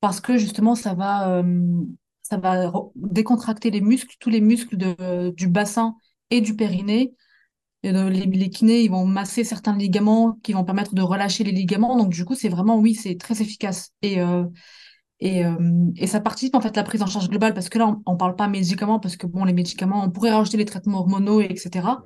parce 0.00 0.20
que 0.22 0.38
justement 0.38 0.74
ça 0.74 0.94
va 0.94 1.28
euh, 1.28 1.84
ça 2.22 2.36
va 2.36 2.72
décontracter 2.94 3.70
les 3.70 3.80
muscles, 3.80 4.14
tous 4.20 4.30
les 4.30 4.40
muscles 4.40 4.76
de, 4.76 5.30
du 5.30 5.48
bassin 5.48 5.96
et 6.30 6.40
du 6.40 6.56
périnée. 6.56 7.14
Et 7.84 7.92
les, 7.92 8.48
kinés, 8.50 8.82
ils 8.82 8.90
vont 8.90 9.06
masser 9.06 9.42
certains 9.42 9.76
ligaments 9.76 10.38
qui 10.44 10.52
vont 10.52 10.64
permettre 10.64 10.94
de 10.94 11.02
relâcher 11.02 11.42
les 11.42 11.50
ligaments. 11.50 11.96
Donc, 11.96 12.10
du 12.10 12.24
coup, 12.24 12.34
c'est 12.36 12.48
vraiment, 12.48 12.78
oui, 12.78 12.94
c'est 12.94 13.18
très 13.18 13.42
efficace. 13.42 13.90
Et, 14.02 14.20
euh, 14.20 14.44
Et, 15.20 15.44
euh, 15.44 15.56
et 15.96 16.08
ça 16.08 16.20
participe 16.20 16.56
en 16.56 16.60
fait 16.60 16.76
à 16.76 16.80
la 16.80 16.84
prise 16.84 17.00
en 17.00 17.06
charge 17.06 17.28
globale 17.28 17.54
parce 17.54 17.68
que 17.68 17.78
là, 17.78 17.96
on 18.06 18.12
ne 18.12 18.18
parle 18.18 18.34
pas 18.34 18.48
médicaments 18.48 18.98
parce 18.98 19.16
que 19.16 19.28
bon, 19.28 19.44
les 19.44 19.52
médicaments, 19.52 20.02
on 20.04 20.10
pourrait 20.10 20.32
rajouter 20.32 20.56
les 20.56 20.64
traitements 20.64 20.98
hormonaux, 20.98 21.40
etc. 21.40 22.02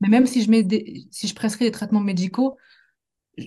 Mais 0.00 0.08
même 0.08 0.26
si 0.26 0.42
je, 0.42 0.50
mets 0.50 0.62
des, 0.62 1.06
si 1.10 1.28
je 1.28 1.34
prescris 1.34 1.66
des 1.66 1.70
traitements 1.70 2.00
médicaux, 2.00 2.56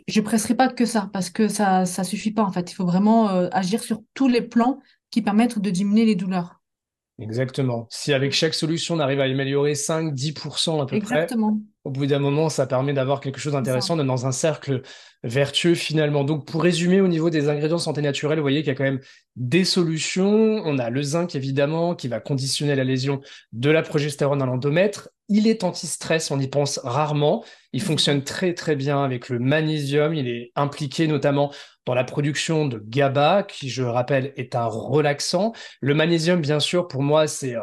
je 0.07 0.19
ne 0.19 0.25
presserai 0.25 0.55
pas 0.55 0.67
que 0.67 0.85
ça 0.85 1.09
parce 1.13 1.29
que 1.29 1.47
ça 1.47 1.81
ne 1.81 2.03
suffit 2.03 2.31
pas 2.31 2.43
en 2.43 2.51
fait. 2.51 2.71
Il 2.71 2.75
faut 2.75 2.85
vraiment 2.85 3.29
euh, 3.29 3.49
agir 3.51 3.81
sur 3.81 4.01
tous 4.13 4.27
les 4.27 4.41
plans 4.41 4.79
qui 5.11 5.21
permettent 5.21 5.59
de 5.59 5.69
diminuer 5.69 6.05
les 6.05 6.15
douleurs. 6.15 6.61
Exactement. 7.19 7.87
Si 7.89 8.13
avec 8.13 8.31
chaque 8.31 8.53
solution, 8.53 8.95
on 8.95 8.99
arrive 8.99 9.19
à 9.19 9.23
améliorer 9.23 9.73
5-10% 9.73 10.83
à 10.83 10.85
peu 10.85 10.95
Exactement. 10.95 11.53
près, 11.53 11.61
au 11.83 11.89
bout 11.89 12.05
d'un 12.05 12.19
moment, 12.19 12.49
ça 12.49 12.67
permet 12.67 12.93
d'avoir 12.93 13.21
quelque 13.21 13.39
chose 13.39 13.53
d'intéressant, 13.53 13.97
dans 13.97 14.27
un 14.27 14.31
cercle 14.31 14.83
vertueux 15.23 15.73
finalement. 15.73 16.23
Donc 16.23 16.45
pour 16.45 16.61
résumer 16.61 17.01
au 17.01 17.07
niveau 17.07 17.31
des 17.31 17.49
ingrédients 17.49 17.79
santé 17.79 18.01
naturelle, 18.03 18.37
vous 18.37 18.43
voyez 18.43 18.59
qu'il 18.59 18.67
y 18.67 18.71
a 18.71 18.75
quand 18.75 18.83
même 18.83 18.99
des 19.35 19.65
solutions. 19.65 20.61
On 20.63 20.77
a 20.77 20.91
le 20.91 21.01
zinc 21.01 21.33
évidemment 21.33 21.95
qui 21.95 22.07
va 22.07 22.19
conditionner 22.19 22.75
la 22.75 22.83
lésion 22.83 23.21
de 23.51 23.71
la 23.71 23.81
progestérone 23.81 24.41
à 24.43 24.45
l'endomètre. 24.45 25.09
Il 25.27 25.47
est 25.47 25.63
anti-stress, 25.63 26.29
on 26.29 26.39
y 26.39 26.47
pense 26.47 26.79
rarement. 26.83 27.43
Il 27.77 27.83
fonctionne 27.83 28.23
très 28.23 28.55
très 28.55 28.75
bien 28.75 29.03
avec 29.03 29.29
le 29.29 29.37
magnésium. 29.37 30.15
Il 30.15 30.27
est 30.27 30.51
impliqué 30.55 31.05
notamment 31.05 31.53
dans 31.85 31.93
la 31.93 32.03
production 32.03 32.65
de 32.65 32.81
GABA, 32.83 33.43
qui 33.43 33.69
je 33.69 33.83
rappelle 33.83 34.33
est 34.35 34.55
un 34.55 34.65
relaxant. 34.65 35.53
Le 35.79 35.93
magnésium, 35.93 36.41
bien 36.41 36.59
sûr, 36.59 36.87
pour 36.87 37.03
moi, 37.03 37.27
c'est 37.27 37.55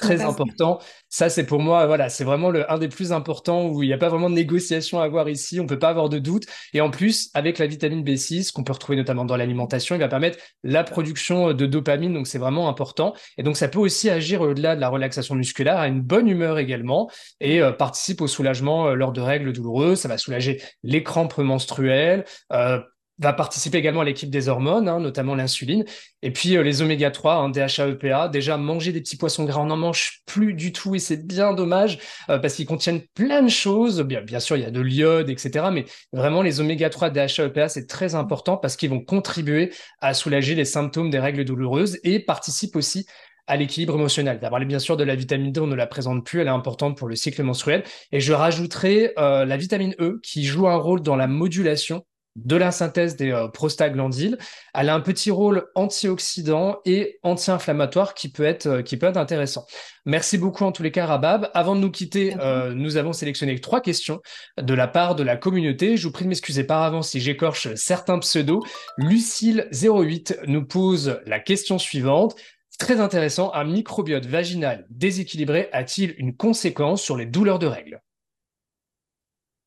Très 0.00 0.22
important. 0.22 0.80
Ça, 1.08 1.28
c'est 1.28 1.46
pour 1.46 1.60
moi, 1.60 1.86
voilà, 1.86 2.08
c'est 2.08 2.24
vraiment 2.24 2.50
le, 2.50 2.70
un 2.70 2.78
des 2.78 2.88
plus 2.88 3.12
importants 3.12 3.66
où 3.68 3.82
il 3.82 3.86
n'y 3.86 3.92
a 3.92 3.98
pas 3.98 4.08
vraiment 4.08 4.28
de 4.28 4.34
négociation 4.34 5.00
à 5.00 5.04
avoir 5.04 5.28
ici. 5.28 5.60
On 5.60 5.62
ne 5.62 5.68
peut 5.68 5.78
pas 5.78 5.90
avoir 5.90 6.08
de 6.08 6.18
doute. 6.18 6.44
Et 6.72 6.80
en 6.80 6.90
plus, 6.90 7.30
avec 7.34 7.58
la 7.58 7.66
vitamine 7.66 8.02
B6, 8.02 8.50
qu'on 8.52 8.64
peut 8.64 8.72
retrouver 8.72 8.96
notamment 8.96 9.24
dans 9.24 9.36
l'alimentation, 9.36 9.94
il 9.94 9.98
va 9.98 10.08
permettre 10.08 10.38
la 10.64 10.82
production 10.82 11.52
de 11.52 11.66
dopamine. 11.66 12.12
Donc, 12.12 12.26
c'est 12.26 12.38
vraiment 12.38 12.68
important. 12.68 13.14
Et 13.38 13.44
donc, 13.44 13.56
ça 13.56 13.68
peut 13.68 13.78
aussi 13.78 14.10
agir 14.10 14.40
au-delà 14.40 14.74
de 14.74 14.80
la 14.80 14.88
relaxation 14.88 15.36
musculaire 15.36 15.78
à 15.78 15.86
une 15.86 16.00
bonne 16.00 16.28
humeur 16.28 16.58
également 16.58 17.08
et 17.40 17.62
euh, 17.62 17.70
participe 17.70 18.20
au 18.20 18.26
soulagement 18.26 18.88
euh, 18.88 18.94
lors 18.94 19.12
de 19.12 19.20
règles 19.20 19.52
douloureuses. 19.52 20.00
Ça 20.00 20.08
va 20.08 20.18
soulager 20.18 20.60
les 20.82 21.04
crampes 21.04 21.38
menstruelles, 21.38 22.24
euh, 22.52 22.80
va 23.18 23.32
participer 23.32 23.78
également 23.78 24.00
à 24.00 24.04
l'équipe 24.04 24.30
des 24.30 24.48
hormones, 24.48 24.88
hein, 24.88 24.98
notamment 25.00 25.34
l'insuline. 25.34 25.84
Et 26.22 26.32
puis 26.32 26.56
euh, 26.56 26.62
les 26.62 26.82
oméga 26.82 27.10
3, 27.10 27.34
hein, 27.34 27.48
DHA, 27.48 27.88
EPA. 27.88 28.28
Déjà, 28.28 28.56
manger 28.56 28.92
des 28.92 29.00
petits 29.00 29.16
poissons 29.16 29.44
gras, 29.44 29.60
on 29.60 29.66
n'en 29.66 29.76
mange 29.76 30.22
plus 30.26 30.54
du 30.54 30.72
tout 30.72 30.94
et 30.94 30.98
c'est 30.98 31.26
bien 31.26 31.52
dommage 31.52 31.98
euh, 32.28 32.38
parce 32.38 32.54
qu'ils 32.54 32.66
contiennent 32.66 33.02
plein 33.14 33.42
de 33.42 33.48
choses. 33.48 34.02
Bien, 34.02 34.40
sûr, 34.40 34.56
il 34.56 34.62
y 34.62 34.66
a 34.66 34.70
de 34.70 34.80
l'iode, 34.80 35.30
etc. 35.30 35.66
Mais 35.72 35.84
vraiment, 36.12 36.42
les 36.42 36.60
oméga 36.60 36.90
3, 36.90 37.10
DHA, 37.10 37.44
EPA, 37.46 37.68
c'est 37.68 37.86
très 37.86 38.14
important 38.14 38.56
parce 38.56 38.76
qu'ils 38.76 38.90
vont 38.90 39.04
contribuer 39.04 39.72
à 40.00 40.14
soulager 40.14 40.54
les 40.54 40.64
symptômes 40.64 41.10
des 41.10 41.20
règles 41.20 41.44
douloureuses 41.44 41.98
et 42.02 42.18
participent 42.18 42.76
aussi 42.76 43.06
à 43.46 43.56
l'équilibre 43.56 43.94
émotionnel. 43.94 44.40
Parlé 44.40 44.64
bien 44.64 44.78
sûr 44.78 44.96
de 44.96 45.04
la 45.04 45.14
vitamine 45.14 45.52
D, 45.52 45.60
on 45.60 45.66
ne 45.66 45.74
la 45.74 45.86
présente 45.86 46.24
plus, 46.24 46.40
elle 46.40 46.46
est 46.46 46.50
importante 46.50 46.96
pour 46.96 47.08
le 47.08 47.14
cycle 47.14 47.42
menstruel. 47.42 47.84
Et 48.10 48.20
je 48.20 48.32
rajouterai 48.32 49.12
euh, 49.18 49.44
la 49.44 49.56
vitamine 49.56 49.94
E 50.00 50.20
qui 50.22 50.44
joue 50.44 50.66
un 50.66 50.76
rôle 50.76 51.02
dans 51.02 51.16
la 51.16 51.26
modulation 51.26 52.04
de 52.36 52.56
la 52.56 52.72
synthèse 52.72 53.16
des 53.16 53.30
euh, 53.30 53.48
prostaglandines. 53.48 54.36
Elle 54.74 54.88
a 54.88 54.94
un 54.94 55.00
petit 55.00 55.30
rôle 55.30 55.68
antioxydant 55.74 56.78
et 56.84 57.18
anti-inflammatoire 57.22 58.14
qui 58.14 58.30
peut 58.30 58.44
être 58.44 58.66
euh, 58.66 58.82
qui 58.82 58.96
peut 58.96 59.06
être 59.06 59.16
intéressant. 59.16 59.66
Merci 60.04 60.36
beaucoup 60.36 60.64
en 60.64 60.72
tous 60.72 60.82
les 60.82 60.90
cas 60.90 61.06
Rabab. 61.06 61.50
Avant 61.54 61.76
de 61.76 61.80
nous 61.80 61.90
quitter, 61.90 62.34
euh, 62.40 62.74
nous 62.74 62.96
avons 62.96 63.12
sélectionné 63.12 63.60
trois 63.60 63.80
questions 63.80 64.20
de 64.60 64.74
la 64.74 64.88
part 64.88 65.14
de 65.14 65.22
la 65.22 65.36
communauté. 65.36 65.96
Je 65.96 66.06
vous 66.06 66.12
prie 66.12 66.24
de 66.24 66.28
m'excuser 66.28 66.64
par 66.64 66.82
avance 66.82 67.10
si 67.10 67.20
j'écorche 67.20 67.72
certains 67.74 68.18
pseudos. 68.18 68.62
Lucille08 68.98 70.46
nous 70.46 70.64
pose 70.64 71.20
la 71.26 71.38
question 71.38 71.78
suivante. 71.78 72.34
Très 72.78 72.98
intéressant, 72.98 73.52
un 73.54 73.64
microbiote 73.64 74.26
vaginal 74.26 74.84
déséquilibré 74.90 75.68
a-t-il 75.72 76.16
une 76.18 76.36
conséquence 76.36 77.00
sur 77.00 77.16
les 77.16 77.26
douleurs 77.26 77.60
de 77.60 77.68
règles? 77.68 78.02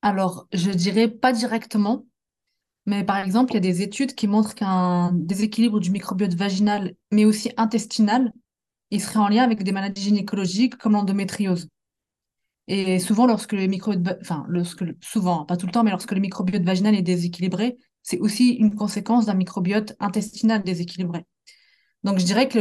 Alors, 0.02 0.48
je 0.52 0.72
dirais 0.72 1.08
pas 1.08 1.32
directement, 1.32 2.06
mais 2.88 3.04
par 3.04 3.18
exemple, 3.18 3.52
il 3.52 3.56
y 3.56 3.58
a 3.58 3.60
des 3.60 3.82
études 3.82 4.16
qui 4.16 4.28
montrent 4.28 4.56
qu'un 4.56 5.12
déséquilibre 5.12 5.82
du 5.82 5.92
microbiote 5.92 6.34
vaginal, 6.34 6.96
mais 7.12 7.26
aussi 7.26 7.52
intestinal, 7.58 8.32
il 8.92 9.02
serait 9.02 9.20
en 9.20 9.28
lien 9.28 9.44
avec 9.44 9.62
des 9.62 9.74
maladies 9.74 10.04
gynécologiques 10.04 10.78
comme 10.78 10.94
l'endométriose. 10.94 11.68
Et 12.70 13.00
souvent, 13.00 13.28
lorsque 13.28 13.52
le 13.52 13.68
microbiote, 13.68 14.20
enfin, 14.22 14.48
souvent, 15.02 15.44
pas 15.44 15.58
tout 15.58 15.66
le 15.66 15.74
temps, 15.74 15.84
mais 15.84 15.92
lorsque 15.92 16.14
le 16.14 16.22
microbiote 16.22 16.64
vaginal 16.64 16.96
est 16.96 17.02
déséquilibré, 17.02 17.78
c'est 18.04 18.20
aussi 18.20 18.54
une 18.54 18.74
conséquence 18.74 19.26
d'un 19.26 19.34
microbiote 19.34 19.94
intestinal 20.00 20.64
déséquilibré. 20.64 21.26
Donc, 22.04 22.20
je 22.20 22.26
dirais 22.26 22.48
que 22.48 22.60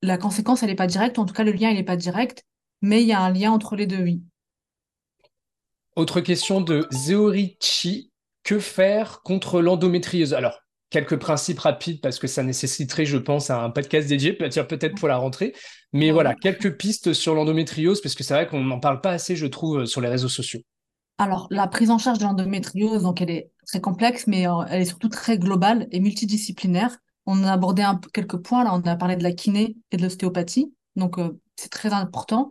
la 0.00 0.16
conséquence, 0.16 0.62
elle 0.62 0.70
n'est 0.70 0.76
pas 0.76 0.86
directe, 0.86 1.18
en 1.18 1.26
tout 1.26 1.34
cas, 1.34 1.44
le 1.44 1.52
lien, 1.52 1.68
il 1.68 1.76
n'est 1.76 1.84
pas 1.84 1.96
direct, 1.96 2.46
mais 2.80 3.02
il 3.02 3.08
y 3.08 3.12
a 3.12 3.20
un 3.20 3.32
lien 3.32 3.52
entre 3.52 3.76
les 3.76 3.86
deux, 3.86 4.02
oui. 4.02 4.22
Autre 5.94 6.22
question 6.22 6.62
de 6.62 6.86
Zeorichi 6.90 8.10
que 8.46 8.60
faire 8.60 9.22
contre 9.24 9.60
l'endométriose? 9.60 10.32
Alors, 10.32 10.60
quelques 10.88 11.16
principes 11.16 11.58
rapides 11.58 12.00
parce 12.00 12.20
que 12.20 12.28
ça 12.28 12.44
nécessiterait, 12.44 13.04
je 13.04 13.18
pense, 13.18 13.50
un 13.50 13.70
podcast 13.70 14.08
dédié, 14.08 14.32
peut-être 14.32 14.94
pour 14.94 15.08
la 15.08 15.16
rentrée. 15.16 15.52
Mais 15.92 16.12
voilà, 16.12 16.34
quelques 16.34 16.76
pistes 16.76 17.12
sur 17.12 17.34
l'endométriose 17.34 18.00
parce 18.00 18.14
que 18.14 18.22
c'est 18.22 18.34
vrai 18.34 18.46
qu'on 18.46 18.62
n'en 18.62 18.78
parle 18.78 19.00
pas 19.00 19.10
assez, 19.10 19.34
je 19.34 19.46
trouve, 19.46 19.84
sur 19.84 20.00
les 20.00 20.08
réseaux 20.08 20.28
sociaux. 20.28 20.60
Alors, 21.18 21.48
la 21.50 21.66
prise 21.66 21.90
en 21.90 21.98
charge 21.98 22.18
de 22.18 22.24
l'endométriose, 22.24 23.02
donc 23.02 23.20
elle 23.20 23.30
est 23.30 23.50
très 23.66 23.80
complexe, 23.80 24.28
mais 24.28 24.46
euh, 24.46 24.62
elle 24.68 24.82
est 24.82 24.86
surtout 24.86 25.08
très 25.08 25.38
globale 25.38 25.88
et 25.90 25.98
multidisciplinaire. 25.98 26.96
On 27.24 27.42
a 27.42 27.52
abordé 27.52 27.82
un, 27.82 28.00
quelques 28.12 28.36
points, 28.36 28.62
là, 28.62 28.70
on 28.74 28.86
a 28.86 28.96
parlé 28.96 29.16
de 29.16 29.24
la 29.24 29.32
kiné 29.32 29.76
et 29.90 29.96
de 29.96 30.02
l'ostéopathie, 30.02 30.72
donc 30.94 31.18
euh, 31.18 31.40
c'est 31.56 31.70
très 31.70 31.92
important. 31.92 32.50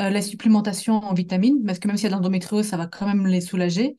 Euh, 0.00 0.10
la 0.10 0.22
supplémentation 0.22 0.96
en 1.04 1.14
vitamines, 1.14 1.64
parce 1.66 1.78
que 1.78 1.88
même 1.88 1.96
s'il 1.96 2.04
y 2.04 2.06
a 2.06 2.10
de 2.10 2.14
l'endométriose, 2.14 2.66
ça 2.66 2.76
va 2.76 2.86
quand 2.86 3.06
même 3.06 3.26
les 3.26 3.40
soulager. 3.40 3.96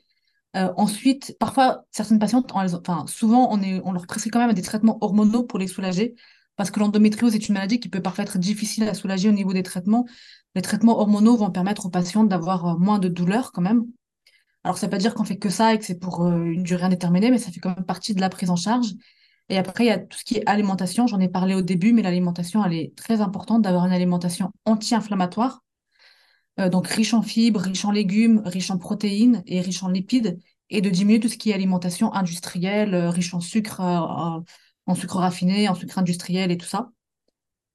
Euh, 0.55 0.71
ensuite, 0.77 1.35
parfois, 1.39 1.85
certaines 1.91 2.19
patientes, 2.19 2.51
enfin, 2.53 3.05
souvent, 3.07 3.47
on, 3.51 3.61
est, 3.61 3.81
on 3.85 3.91
leur 3.91 4.05
prescrit 4.05 4.29
quand 4.29 4.39
même 4.39 4.53
des 4.53 4.61
traitements 4.61 4.97
hormonaux 5.01 5.43
pour 5.43 5.57
les 5.57 5.67
soulager, 5.67 6.15
parce 6.55 6.69
que 6.69 6.79
l'endométriose 6.79 7.33
est 7.33 7.47
une 7.47 7.55
maladie 7.55 7.79
qui 7.79 7.89
peut 7.89 8.01
parfois 8.01 8.23
être 8.23 8.37
difficile 8.37 8.87
à 8.87 8.93
soulager 8.93 9.29
au 9.29 9.31
niveau 9.31 9.53
des 9.53 9.63
traitements. 9.63 10.05
Les 10.53 10.61
traitements 10.61 10.99
hormonaux 10.99 11.35
vont 11.35 11.49
permettre 11.49 11.87
aux 11.87 11.89
patientes 11.89 12.29
d'avoir 12.29 12.67
euh, 12.67 12.77
moins 12.77 12.99
de 12.99 13.07
douleurs 13.07 13.51
quand 13.51 13.61
même. 13.61 13.83
Alors, 14.63 14.77
ça 14.77 14.85
ne 14.85 14.91
veut 14.91 14.97
pas 14.97 14.99
dire 14.99 15.15
qu'on 15.15 15.23
fait 15.23 15.37
que 15.37 15.49
ça 15.49 15.73
et 15.73 15.79
que 15.79 15.85
c'est 15.85 15.99
pour 15.99 16.23
euh, 16.23 16.43
une 16.43 16.63
durée 16.63 16.83
indéterminée, 16.83 17.31
mais 17.31 17.39
ça 17.39 17.51
fait 17.51 17.59
quand 17.59 17.75
même 17.75 17.85
partie 17.85 18.13
de 18.13 18.21
la 18.21 18.29
prise 18.29 18.51
en 18.51 18.55
charge. 18.55 18.93
Et 19.49 19.57
après, 19.57 19.85
il 19.85 19.87
y 19.87 19.91
a 19.91 19.97
tout 19.97 20.17
ce 20.17 20.23
qui 20.23 20.37
est 20.37 20.47
alimentation. 20.47 21.07
J'en 21.07 21.19
ai 21.19 21.29
parlé 21.29 21.55
au 21.55 21.61
début, 21.61 21.93
mais 21.93 22.03
l'alimentation, 22.03 22.63
elle 22.63 22.73
est 22.73 22.95
très 22.95 23.21
importante 23.21 23.63
d'avoir 23.63 23.85
une 23.85 23.91
alimentation 23.91 24.51
anti-inflammatoire 24.65 25.62
euh, 26.59 26.69
donc 26.69 26.87
riche 26.87 27.13
en 27.13 27.21
fibres, 27.21 27.61
riche 27.61 27.85
en 27.85 27.91
légumes, 27.91 28.41
riche 28.45 28.69
en 28.71 28.77
protéines 28.77 29.43
et 29.47 29.61
riche 29.61 29.83
en 29.83 29.89
lipides, 29.89 30.39
et 30.69 30.81
de 30.81 30.89
diminuer 30.89 31.19
tout 31.19 31.29
ce 31.29 31.37
qui 31.37 31.51
est 31.51 31.53
alimentation 31.53 32.13
industrielle, 32.13 32.93
euh, 32.93 33.09
riche 33.09 33.33
en 33.33 33.39
sucre, 33.39 33.81
euh, 33.81 34.39
en 34.85 34.95
sucre 34.95 35.17
raffiné, 35.17 35.67
en 35.69 35.75
sucre 35.75 35.97
industriel 35.97 36.51
et 36.51 36.57
tout 36.57 36.67
ça. 36.67 36.89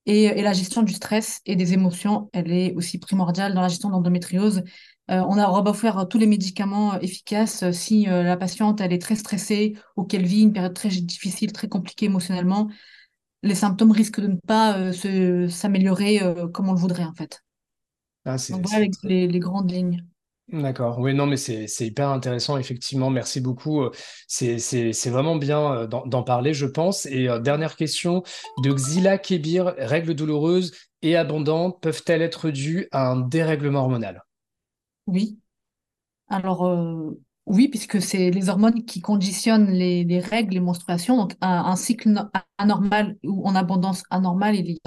Et, 0.06 0.42
la 0.42 0.52
gestion 0.54 0.82
du 0.82 0.94
stress 0.94 1.40
et 1.44 1.54
des 1.56 1.74
émotions, 1.74 2.30
elle 2.32 2.50
est 2.50 2.74
aussi 2.74 2.98
primordiale 2.98 3.54
dans 3.54 3.60
la 3.60 3.68
gestion 3.68 3.90
de 3.90 3.94
l'endométriose. 3.94 4.62
on 5.08 5.38
a 5.38 5.74
faire 5.74 6.08
tous 6.08 6.18
les 6.18 6.26
médicaments 6.26 6.98
efficaces 7.00 7.70
si 7.72 8.06
la 8.06 8.36
patiente 8.38 8.80
elle 8.80 8.92
est 8.94 9.02
très 9.02 9.16
stressée 9.16 9.76
ou 9.96 10.04
qu'elle 10.04 10.24
vit 10.24 10.42
une 10.42 10.52
période 10.54 10.74
très 10.74 10.88
difficile, 10.88 11.52
très 11.52 11.68
compliquée 11.68 12.06
émotionnellement, 12.06 12.68
les 13.42 13.54
symptômes 13.54 13.92
risquent 13.92 14.20
de 14.20 14.28
ne 14.28 14.36
pas 14.46 14.92
s'améliorer 15.50 16.20
comme 16.54 16.68
on 16.70 16.72
le 16.72 16.80
voudrait 16.80 17.04
en 17.04 17.14
fait. 17.14 17.42
Ah, 18.24 18.36
avec 18.74 18.92
les, 19.04 19.38
grandes 19.38 19.70
lignes. 19.70 20.04
D'accord. 20.48 20.98
Oui, 20.98 21.12
non, 21.12 21.26
mais 21.26 21.36
c'est 21.36 21.66
hyper 21.80 22.08
intéressant, 22.08 22.56
effectivement. 22.56 23.10
Merci 23.10 23.40
beaucoup. 23.40 23.82
Euh, 23.82 23.90
c'est 24.26 25.10
vraiment 25.10 25.36
bien 25.36 25.72
euh, 25.72 25.86
d'en 25.86 26.22
parler, 26.22 26.54
je 26.54 26.64
pense. 26.64 27.04
Et 27.06 27.28
euh, 27.28 27.38
dernière 27.38 27.76
question 27.76 28.22
de 28.62 28.72
Xila 28.72 29.18
Kebir, 29.18 29.74
règles 29.76 30.14
douloureuses 30.14 30.72
et 31.02 31.16
abondantes 31.16 31.80
peuvent-elles 31.82 32.22
être 32.22 32.50
dues 32.50 32.88
à 32.92 33.10
un 33.10 33.20
dérèglement 33.20 33.80
hormonal? 33.80 34.24
Oui. 35.06 35.38
Alors, 36.28 36.70
oui, 37.46 37.68
puisque 37.68 38.02
c'est 38.02 38.30
les 38.30 38.48
hormones 38.48 38.84
qui 38.84 39.00
conditionnent 39.00 39.70
les, 39.70 40.20
règles, 40.20 40.54
les 40.54 40.60
menstruations. 40.60 41.16
Donc, 41.16 41.34
un, 41.40 41.76
cycle 41.76 42.28
anormal 42.58 43.16
ou 43.22 43.46
en 43.46 43.54
abondance 43.54 44.02
anormale, 44.10 44.56
il, 44.56 44.78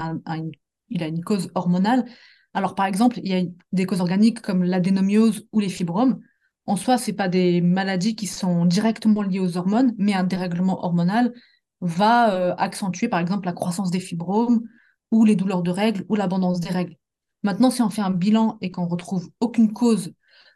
il 0.89 1.03
a 1.03 1.07
une 1.07 1.23
cause 1.23 1.49
hormonale. 1.55 2.05
Alors, 2.53 2.75
par 2.75 2.85
exemple, 2.85 3.19
il 3.23 3.31
y 3.31 3.35
a 3.35 3.43
des 3.71 3.85
causes 3.85 4.01
organiques 4.01 4.41
comme 4.41 4.63
l'adénomiose 4.63 5.47
ou 5.51 5.59
les 5.59 5.69
fibromes. 5.69 6.19
En 6.65 6.75
soi, 6.75 6.97
ce 6.97 7.11
pas 7.11 7.27
des 7.27 7.61
maladies 7.61 8.15
qui 8.15 8.27
sont 8.27 8.65
directement 8.65 9.21
liées 9.21 9.39
aux 9.39 9.57
hormones, 9.57 9.93
mais 9.97 10.13
un 10.13 10.23
dérèglement 10.23 10.83
hormonal 10.83 11.33
va 11.81 12.33
euh, 12.33 12.55
accentuer, 12.57 13.07
par 13.07 13.19
exemple, 13.19 13.45
la 13.45 13.53
croissance 13.53 13.91
des 13.91 13.99
fibromes 13.99 14.63
ou 15.11 15.25
les 15.25 15.35
douleurs 15.35 15.63
de 15.63 15.71
règles 15.71 16.05
ou 16.09 16.15
l'abondance 16.15 16.59
des 16.59 16.69
règles. 16.69 16.95
Maintenant, 17.43 17.71
si 17.71 17.81
on 17.81 17.89
fait 17.89 18.01
un 18.01 18.11
bilan 18.11 18.57
et 18.61 18.71
qu'on 18.71 18.87
retrouve 18.87 19.29
aucune 19.39 19.73
cause, 19.73 20.13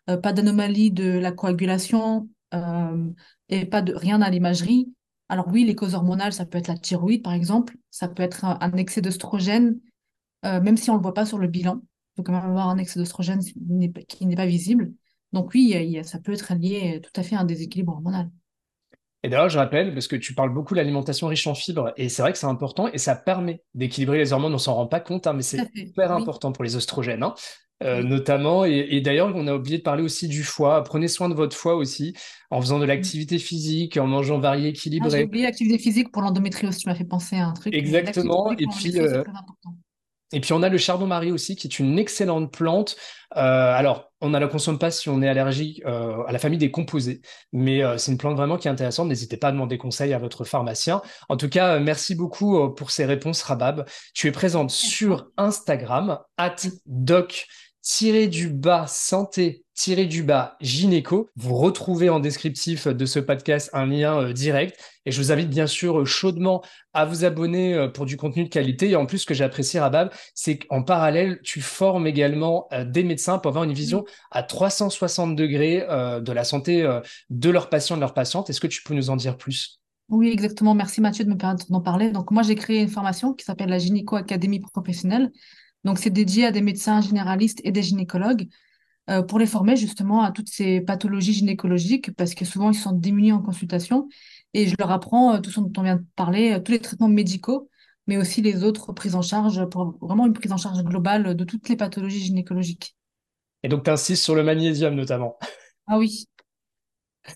euh, 0.09 0.17
pas 0.17 0.33
d'anomalie 0.33 0.91
de 0.91 1.17
la 1.17 1.31
coagulation 1.31 2.29
euh, 2.53 3.09
et 3.49 3.65
pas 3.65 3.81
de 3.81 3.93
rien 3.93 4.21
à 4.21 4.29
l'imagerie, 4.29 4.93
Alors 5.29 5.47
oui, 5.47 5.65
les 5.65 5.75
causes 5.75 5.95
hormonales, 5.95 6.33
ça 6.33 6.45
peut 6.45 6.59
être 6.59 6.67
la 6.67 6.77
thyroïde, 6.77 7.23
par 7.23 7.33
exemple. 7.33 7.75
Ça 7.89 8.07
peut 8.07 8.23
être 8.23 8.45
un, 8.45 8.71
excès 8.73 9.01
d'œstrogène, 9.01 9.79
euh, 10.44 10.62
même 10.62 10.77
si 10.77 10.89
on 10.89 10.94
ne 10.94 11.00
le 11.00 11.04
voit 11.04 11.13
pas 11.13 11.25
sur 11.25 11.38
le 11.38 11.48
bilan. 11.48 11.82
Il 11.84 12.18
faut 12.18 12.24
quand 12.24 12.34
même 12.34 12.50
avoir 12.50 12.70
un 12.70 12.77
excès 12.77 13.00
d'œstrogène 13.00 13.39
qui 13.39 14.25
n'est 14.25 14.36
pas 14.36 14.46
visible. 14.46 14.92
Donc 15.34 15.54
oui, 15.54 16.00
ça 16.04 16.20
peut 16.20 16.34
être 16.34 16.54
lié 16.56 17.01
tout 17.01 17.20
à 17.20 17.24
fait 17.24 17.36
à 17.36 17.42
un 17.42 17.46
déséquilibre 17.46 17.92
hormonal. 17.94 18.30
Et 19.24 19.27
d'ailleurs, 19.27 19.50
je 19.50 19.58
rappelle, 19.58 19.92
parce 19.94 20.08
que 20.08 20.15
tu 20.15 20.36
parles 20.36 20.54
beaucoup 20.54 20.75
de 20.75 20.77
l'alimentation 20.77 21.27
riche 21.27 21.48
en 21.48 21.56
fibres, 21.56 21.92
et 21.98 22.10
c'est 22.10 22.22
vrai 22.22 22.32
que 22.32 22.38
c'est 22.38 22.46
important, 22.46 22.88
et 22.88 23.00
ça 23.00 23.15
permet 23.15 23.63
d'équilibrer 23.74 24.20
les 24.20 24.34
hormones, 24.34 24.54
on 24.54 24.60
s'en 24.60 24.75
rend 24.75 24.86
pas 24.86 25.00
compte, 25.00 25.25
hein, 25.25 25.34
mais 25.34 25.42
c'est 25.42 25.68
super 25.75 26.12
important 26.12 26.51
pour 26.51 26.63
les 26.63 26.75
oestrogènes. 26.75 27.24
Hein. 27.24 27.34
Euh, 27.84 28.04
notamment. 28.04 28.63
Et, 28.63 29.01
d'ailleurs, 29.01 29.34
on 29.36 29.48
a 29.48 29.54
oublié 29.56 29.80
de 29.80 29.84
parler 29.84 30.04
aussi 30.04 30.27
du 30.27 30.44
foie. 30.44 30.82
Prenez 30.84 31.08
soin 31.08 31.27
de 31.27 31.34
votre 31.34 31.58
foie 31.58 31.75
aussi, 31.75 32.15
en 32.50 32.62
faisant 32.62 32.80
de 32.80 32.86
l'activité 32.86 33.38
physique, 33.38 33.98
en 33.98 34.08
mangeant 34.08 34.39
varié, 34.39 34.70
équilibré. 34.70 35.10
Ah, 35.12 35.18
J'ai 35.18 35.24
oublié 35.25 35.44
l'activité 35.44 35.77
physique 35.77 36.12
pour 36.12 36.22
l'endométriose. 36.22 36.77
Tu 36.77 36.88
m'as 36.88 36.96
fait 36.96 37.04
penser 37.04 37.36
à 37.36 37.48
un 37.48 37.54
truc. 37.54 37.74
Exactement. 37.74 38.51
Et 38.54 38.65
puis, 38.77 38.98
euh, 38.98 39.24
et 40.34 40.39
puis, 40.39 40.53
on 40.53 40.63
a 40.63 40.70
le 40.70 40.77
chardon-marie 40.77 41.32
aussi, 41.32 41.55
qui 41.55 41.67
est 41.67 41.79
une 41.79 42.00
excellente 42.00 42.51
plante. 42.51 42.96
Euh, 43.38 43.74
alors, 43.74 44.12
on 44.22 44.29
ne 44.29 44.39
la 44.39 44.48
consomme 44.48 44.79
pas 44.79 44.91
si 44.91 45.10
on 45.10 45.22
est 45.22 45.27
allergique 45.29 45.84
à 45.86 46.32
la 46.32 46.39
famille 46.39 46.58
des 46.58 46.72
composés, 46.72 47.22
mais 47.53 47.82
c'est 47.98 48.12
une 48.12 48.17
plante 48.17 48.36
vraiment 48.36 48.58
qui 48.58 48.67
est 48.67 48.72
intéressante. 48.72 49.08
N'hésitez 49.08 49.38
pas 49.38 49.50
à 49.50 49.51
demander 49.51 49.77
conseil 49.77 50.13
à 50.13 50.17
votre 50.17 50.46
pharmacien. 50.46 51.01
En 51.29 51.38
tout 51.38 51.50
cas, 51.50 51.77
merci 51.79 52.15
beaucoup 52.15 52.74
pour 52.74 52.89
ces 52.89 53.05
réponses, 53.05 53.44
Rabab. 53.44 53.86
Tu 54.15 54.27
es 54.27 54.32
présente 54.32 54.72
sur 54.72 55.27
Instagram, 55.38 56.20
at 56.38 56.55
doc 56.88 57.48
tiré 57.86 58.27
du 58.27 58.50
bas 58.50 58.88
santé, 58.88 59.64
tiré 59.75 60.05
du 60.05 60.24
bas 60.24 60.55
gynéco. 60.62 61.29
Vous 61.36 61.53
retrouvez 61.53 62.10
en 62.10 62.20
descriptif 62.20 62.88
de 62.88 63.05
ce 63.05 63.20
podcast 63.20 63.70
un 63.74 63.86
lien 63.86 64.20
euh, 64.20 64.34
direct. 64.34 64.79
Et 65.05 65.12
je 65.12 65.22
vous 65.22 65.32
invite 65.32 65.50
bien 65.50 65.67
sûr 65.67 66.00
euh, 66.00 66.05
chaudement 66.05 66.63
à 66.94 67.05
vous 67.05 67.25
abonner 67.25 67.75
euh, 67.75 67.89
pour 67.89 68.05
du 68.05 68.17
contenu 68.17 68.46
de 68.46 68.50
qualité. 68.50 68.89
Et 68.89 68.96
en 68.96 69.05
plus, 69.05 69.20
ce 69.20 69.25
que 69.25 69.34
j'apprécie, 69.34 69.77
Rabab, 69.77 70.12
c'est 70.34 70.58
qu'en 70.60 70.82
parallèle, 70.82 71.41
tu 71.44 71.62
formes 71.62 72.08
également 72.08 72.67
des 72.86 73.03
médecins 73.03 73.38
pour 73.38 73.50
avoir 73.50 73.65
une 73.65 73.74
vision 73.74 74.05
à 74.32 74.44
360 74.44 75.36
degrés 75.36 75.79
de 75.79 76.32
la 76.32 76.44
santé 76.44 76.88
de 77.29 77.50
leurs 77.50 77.70
patients, 77.70 77.96
de 77.96 78.01
leurs 78.01 78.13
patientes. 78.13 78.50
Est-ce 78.50 78.62
que 78.62 78.67
tu 78.67 78.82
peux 78.84 78.94
nous 78.94 79.10
en 79.10 79.15
dire 79.15 79.38
plus? 79.38 79.82
Oui, 80.10 80.29
exactement. 80.29 80.74
Merci 80.74 81.01
Mathieu 81.01 81.25
de 81.25 81.29
me 81.29 81.38
permettre 81.38 81.70
d'en 81.70 81.82
parler. 81.82 82.12
Donc 82.12 82.32
moi, 82.32 82.44
j'ai 82.44 82.55
créé 82.55 82.82
une 82.82 82.89
formation 82.89 83.34
qui 83.34 83.44
s'appelle 83.44 83.70
la 83.70 83.79
Gynéco 83.79 84.15
Académie 84.15 84.60
Professionnelle. 84.60 85.32
Donc, 85.84 86.00
c'est 86.00 86.10
dédié 86.10 86.46
à 86.46 86.51
des 86.51 86.62
médecins 86.62 87.01
généralistes 87.01 87.62
et 87.63 87.72
des 87.72 87.84
gynécologues 87.84 88.48
euh, 89.09 89.21
pour 89.21 89.38
les 89.38 89.45
former 89.45 89.75
justement 89.75 90.24
à 90.24 90.31
toutes 90.31 90.50
ces 90.50 90.81
pathologies 90.81 91.33
gynécologiques 91.33 92.15
parce 92.15 92.33
que 92.33 92.43
souvent, 92.43 92.71
ils 92.71 92.77
sont 92.77 92.91
démunis 92.91 93.31
en 93.31 93.41
consultation. 93.41 94.09
Et 94.53 94.67
je 94.67 94.75
leur 94.79 94.91
apprends 94.91 95.35
euh, 95.35 95.39
tout 95.39 95.51
ce 95.51 95.59
dont 95.59 95.71
on 95.77 95.83
vient 95.83 95.97
de 95.97 96.05
parler, 96.15 96.53
euh, 96.53 96.59
tous 96.59 96.71
les 96.71 96.79
traitements 96.79 97.07
médicaux, 97.07 97.69
mais 98.07 98.17
aussi 98.17 98.41
les 98.41 98.63
autres 98.63 98.93
prises 98.93 99.15
en 99.15 99.21
charge 99.21 99.65
pour 99.65 99.97
vraiment 100.01 100.25
une 100.25 100.33
prise 100.33 100.51
en 100.51 100.57
charge 100.57 100.83
globale 100.83 101.35
de 101.35 101.43
toutes 101.43 101.69
les 101.69 101.75
pathologies 101.75 102.24
gynécologiques. 102.24 102.95
Et 103.63 103.67
donc, 103.67 103.83
tu 103.83 103.89
insistes 103.89 104.24
sur 104.24 104.35
le 104.35 104.43
magnésium 104.43 104.95
notamment. 104.95 105.38
Ah 105.88 105.97
oui. 105.97 106.27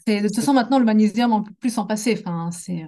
De 0.08 0.22
toute 0.22 0.36
façon, 0.36 0.54
maintenant, 0.54 0.80
le 0.80 0.86
magnésium, 0.86 1.34
on 1.34 1.40
ne 1.40 1.46
peut 1.46 1.54
plus 1.60 1.74
s'en 1.74 1.86
passer. 1.86 2.16
Enfin, 2.20 2.52
c'est. 2.52 2.86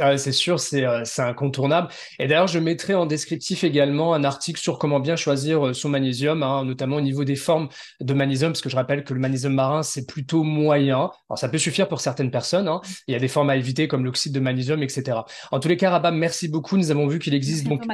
Ah 0.00 0.16
c'est 0.16 0.30
sûr, 0.30 0.58
euh, 0.74 1.00
c'est 1.04 1.22
incontournable. 1.22 1.88
Et 2.20 2.28
d'ailleurs, 2.28 2.46
je 2.46 2.60
mettrai 2.60 2.94
en 2.94 3.04
descriptif 3.04 3.64
également 3.64 4.14
un 4.14 4.22
article 4.22 4.60
sur 4.60 4.78
comment 4.78 5.00
bien 5.00 5.16
choisir 5.16 5.66
euh, 5.66 5.72
son 5.72 5.88
magnésium, 5.88 6.44
hein, 6.44 6.64
notamment 6.64 6.96
au 6.96 7.00
niveau 7.00 7.24
des 7.24 7.34
formes 7.34 7.68
de 8.00 8.14
magnésium, 8.14 8.52
parce 8.52 8.60
que 8.60 8.68
je 8.68 8.76
rappelle 8.76 9.02
que 9.02 9.12
le 9.12 9.18
magnésium 9.18 9.54
marin, 9.54 9.82
c'est 9.82 10.06
plutôt 10.06 10.44
moyen. 10.44 11.10
Alors, 11.28 11.38
ça 11.38 11.48
peut 11.48 11.58
suffire 11.58 11.88
pour 11.88 12.00
certaines 12.00 12.30
personnes. 12.30 12.68
Hein. 12.68 12.80
Il 13.08 13.12
y 13.12 13.16
a 13.16 13.18
des 13.18 13.26
formes 13.26 13.50
à 13.50 13.56
éviter 13.56 13.88
comme 13.88 14.04
l'oxyde 14.04 14.32
de 14.32 14.40
magnésium, 14.40 14.84
etc. 14.84 15.18
En 15.50 15.58
tous 15.58 15.68
les 15.68 15.76
cas, 15.76 15.90
Rabab, 15.90 16.14
merci 16.14 16.46
beaucoup. 16.46 16.76
Nous 16.76 16.92
avons 16.92 17.08
vu 17.08 17.18
qu'il 17.18 17.34
existe 17.34 17.66
donc 17.66 17.84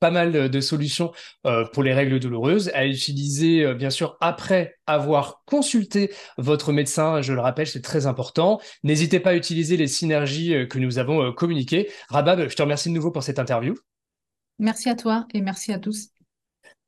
pas 0.00 0.10
mal 0.10 0.50
de 0.50 0.60
solutions 0.60 1.12
euh, 1.46 1.64
pour 1.72 1.82
les 1.82 1.94
règles 1.94 2.20
douloureuses 2.20 2.70
à 2.74 2.86
utiliser 2.86 3.64
euh, 3.64 3.74
bien 3.74 3.90
sûr 3.90 4.16
après 4.20 4.76
avoir 4.86 5.42
consulté 5.46 6.12
votre 6.38 6.72
médecin. 6.72 7.22
Je 7.22 7.32
le 7.32 7.40
rappelle, 7.40 7.66
c'est 7.66 7.82
très 7.82 8.06
important. 8.06 8.60
N'hésitez 8.82 9.20
pas 9.20 9.30
à 9.30 9.34
utiliser 9.34 9.76
les 9.76 9.88
synergies 9.88 10.54
euh, 10.54 10.66
que 10.66 10.78
nous 10.78 10.98
avons 10.98 11.32
communiquées. 11.32 11.90
Rabab, 12.08 12.48
je 12.48 12.54
te 12.54 12.62
remercie 12.62 12.88
de 12.88 12.94
nouveau 12.94 13.10
pour 13.10 13.22
cette 13.22 13.38
interview. 13.38 13.74
Merci 14.58 14.88
à 14.88 14.94
toi 14.94 15.26
et 15.34 15.40
merci 15.40 15.72
à 15.72 15.78
tous. 15.78 16.15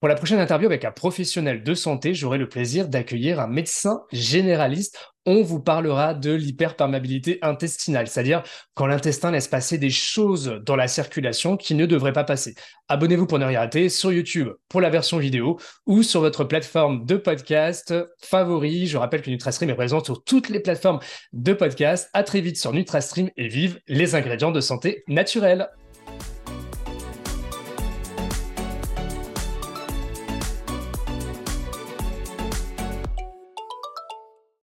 Pour 0.01 0.09
la 0.09 0.15
prochaine 0.15 0.39
interview 0.39 0.69
avec 0.69 0.85
un 0.85 0.93
professionnel 0.93 1.65
de 1.65 1.75
santé, 1.75 2.15
j'aurai 2.15 2.39
le 2.39 2.49
plaisir 2.49 2.87
d'accueillir 2.87 3.41
un 3.41 3.49
médecin 3.49 4.03
généraliste. 4.13 4.97
On 5.27 5.43
vous 5.43 5.59
parlera 5.59 6.15
de 6.15 6.33
l'hyperperméabilité 6.33 7.41
intestinale, 7.43 8.07
c'est-à-dire 8.07 8.45
quand 8.75 8.87
l'intestin 8.87 9.33
laisse 9.33 9.49
passer 9.49 9.77
des 9.77 9.91
choses 9.91 10.61
dans 10.65 10.77
la 10.77 10.87
circulation 10.87 11.57
qui 11.57 11.75
ne 11.75 11.85
devraient 11.85 12.13
pas 12.13 12.23
passer. 12.23 12.55
Abonnez-vous 12.87 13.27
pour 13.27 13.41
ne 13.41 13.45
rien 13.45 13.59
rater 13.59 13.89
sur 13.89 14.13
YouTube 14.13 14.51
pour 14.69 14.81
la 14.81 14.89
version 14.89 15.19
vidéo 15.19 15.59
ou 15.85 16.05
sur 16.05 16.21
votre 16.21 16.45
plateforme 16.45 17.05
de 17.05 17.17
podcast 17.17 17.93
favori. 18.23 18.87
Je 18.87 18.99
rappelle 18.99 19.23
que 19.23 19.31
NutraStream 19.31 19.71
est 19.71 19.75
présent 19.75 20.03
sur 20.05 20.23
toutes 20.23 20.49
les 20.49 20.61
plateformes 20.61 21.01
de 21.33 21.53
podcast. 21.55 22.09
À 22.13 22.23
très 22.23 22.41
vite 22.41 22.57
sur 22.57 22.73
NutraStream 22.73 23.31
et 23.37 23.49
vive 23.49 23.81
les 23.89 24.15
ingrédients 24.15 24.53
de 24.53 24.61
santé 24.61 25.03
naturelle. 25.09 25.69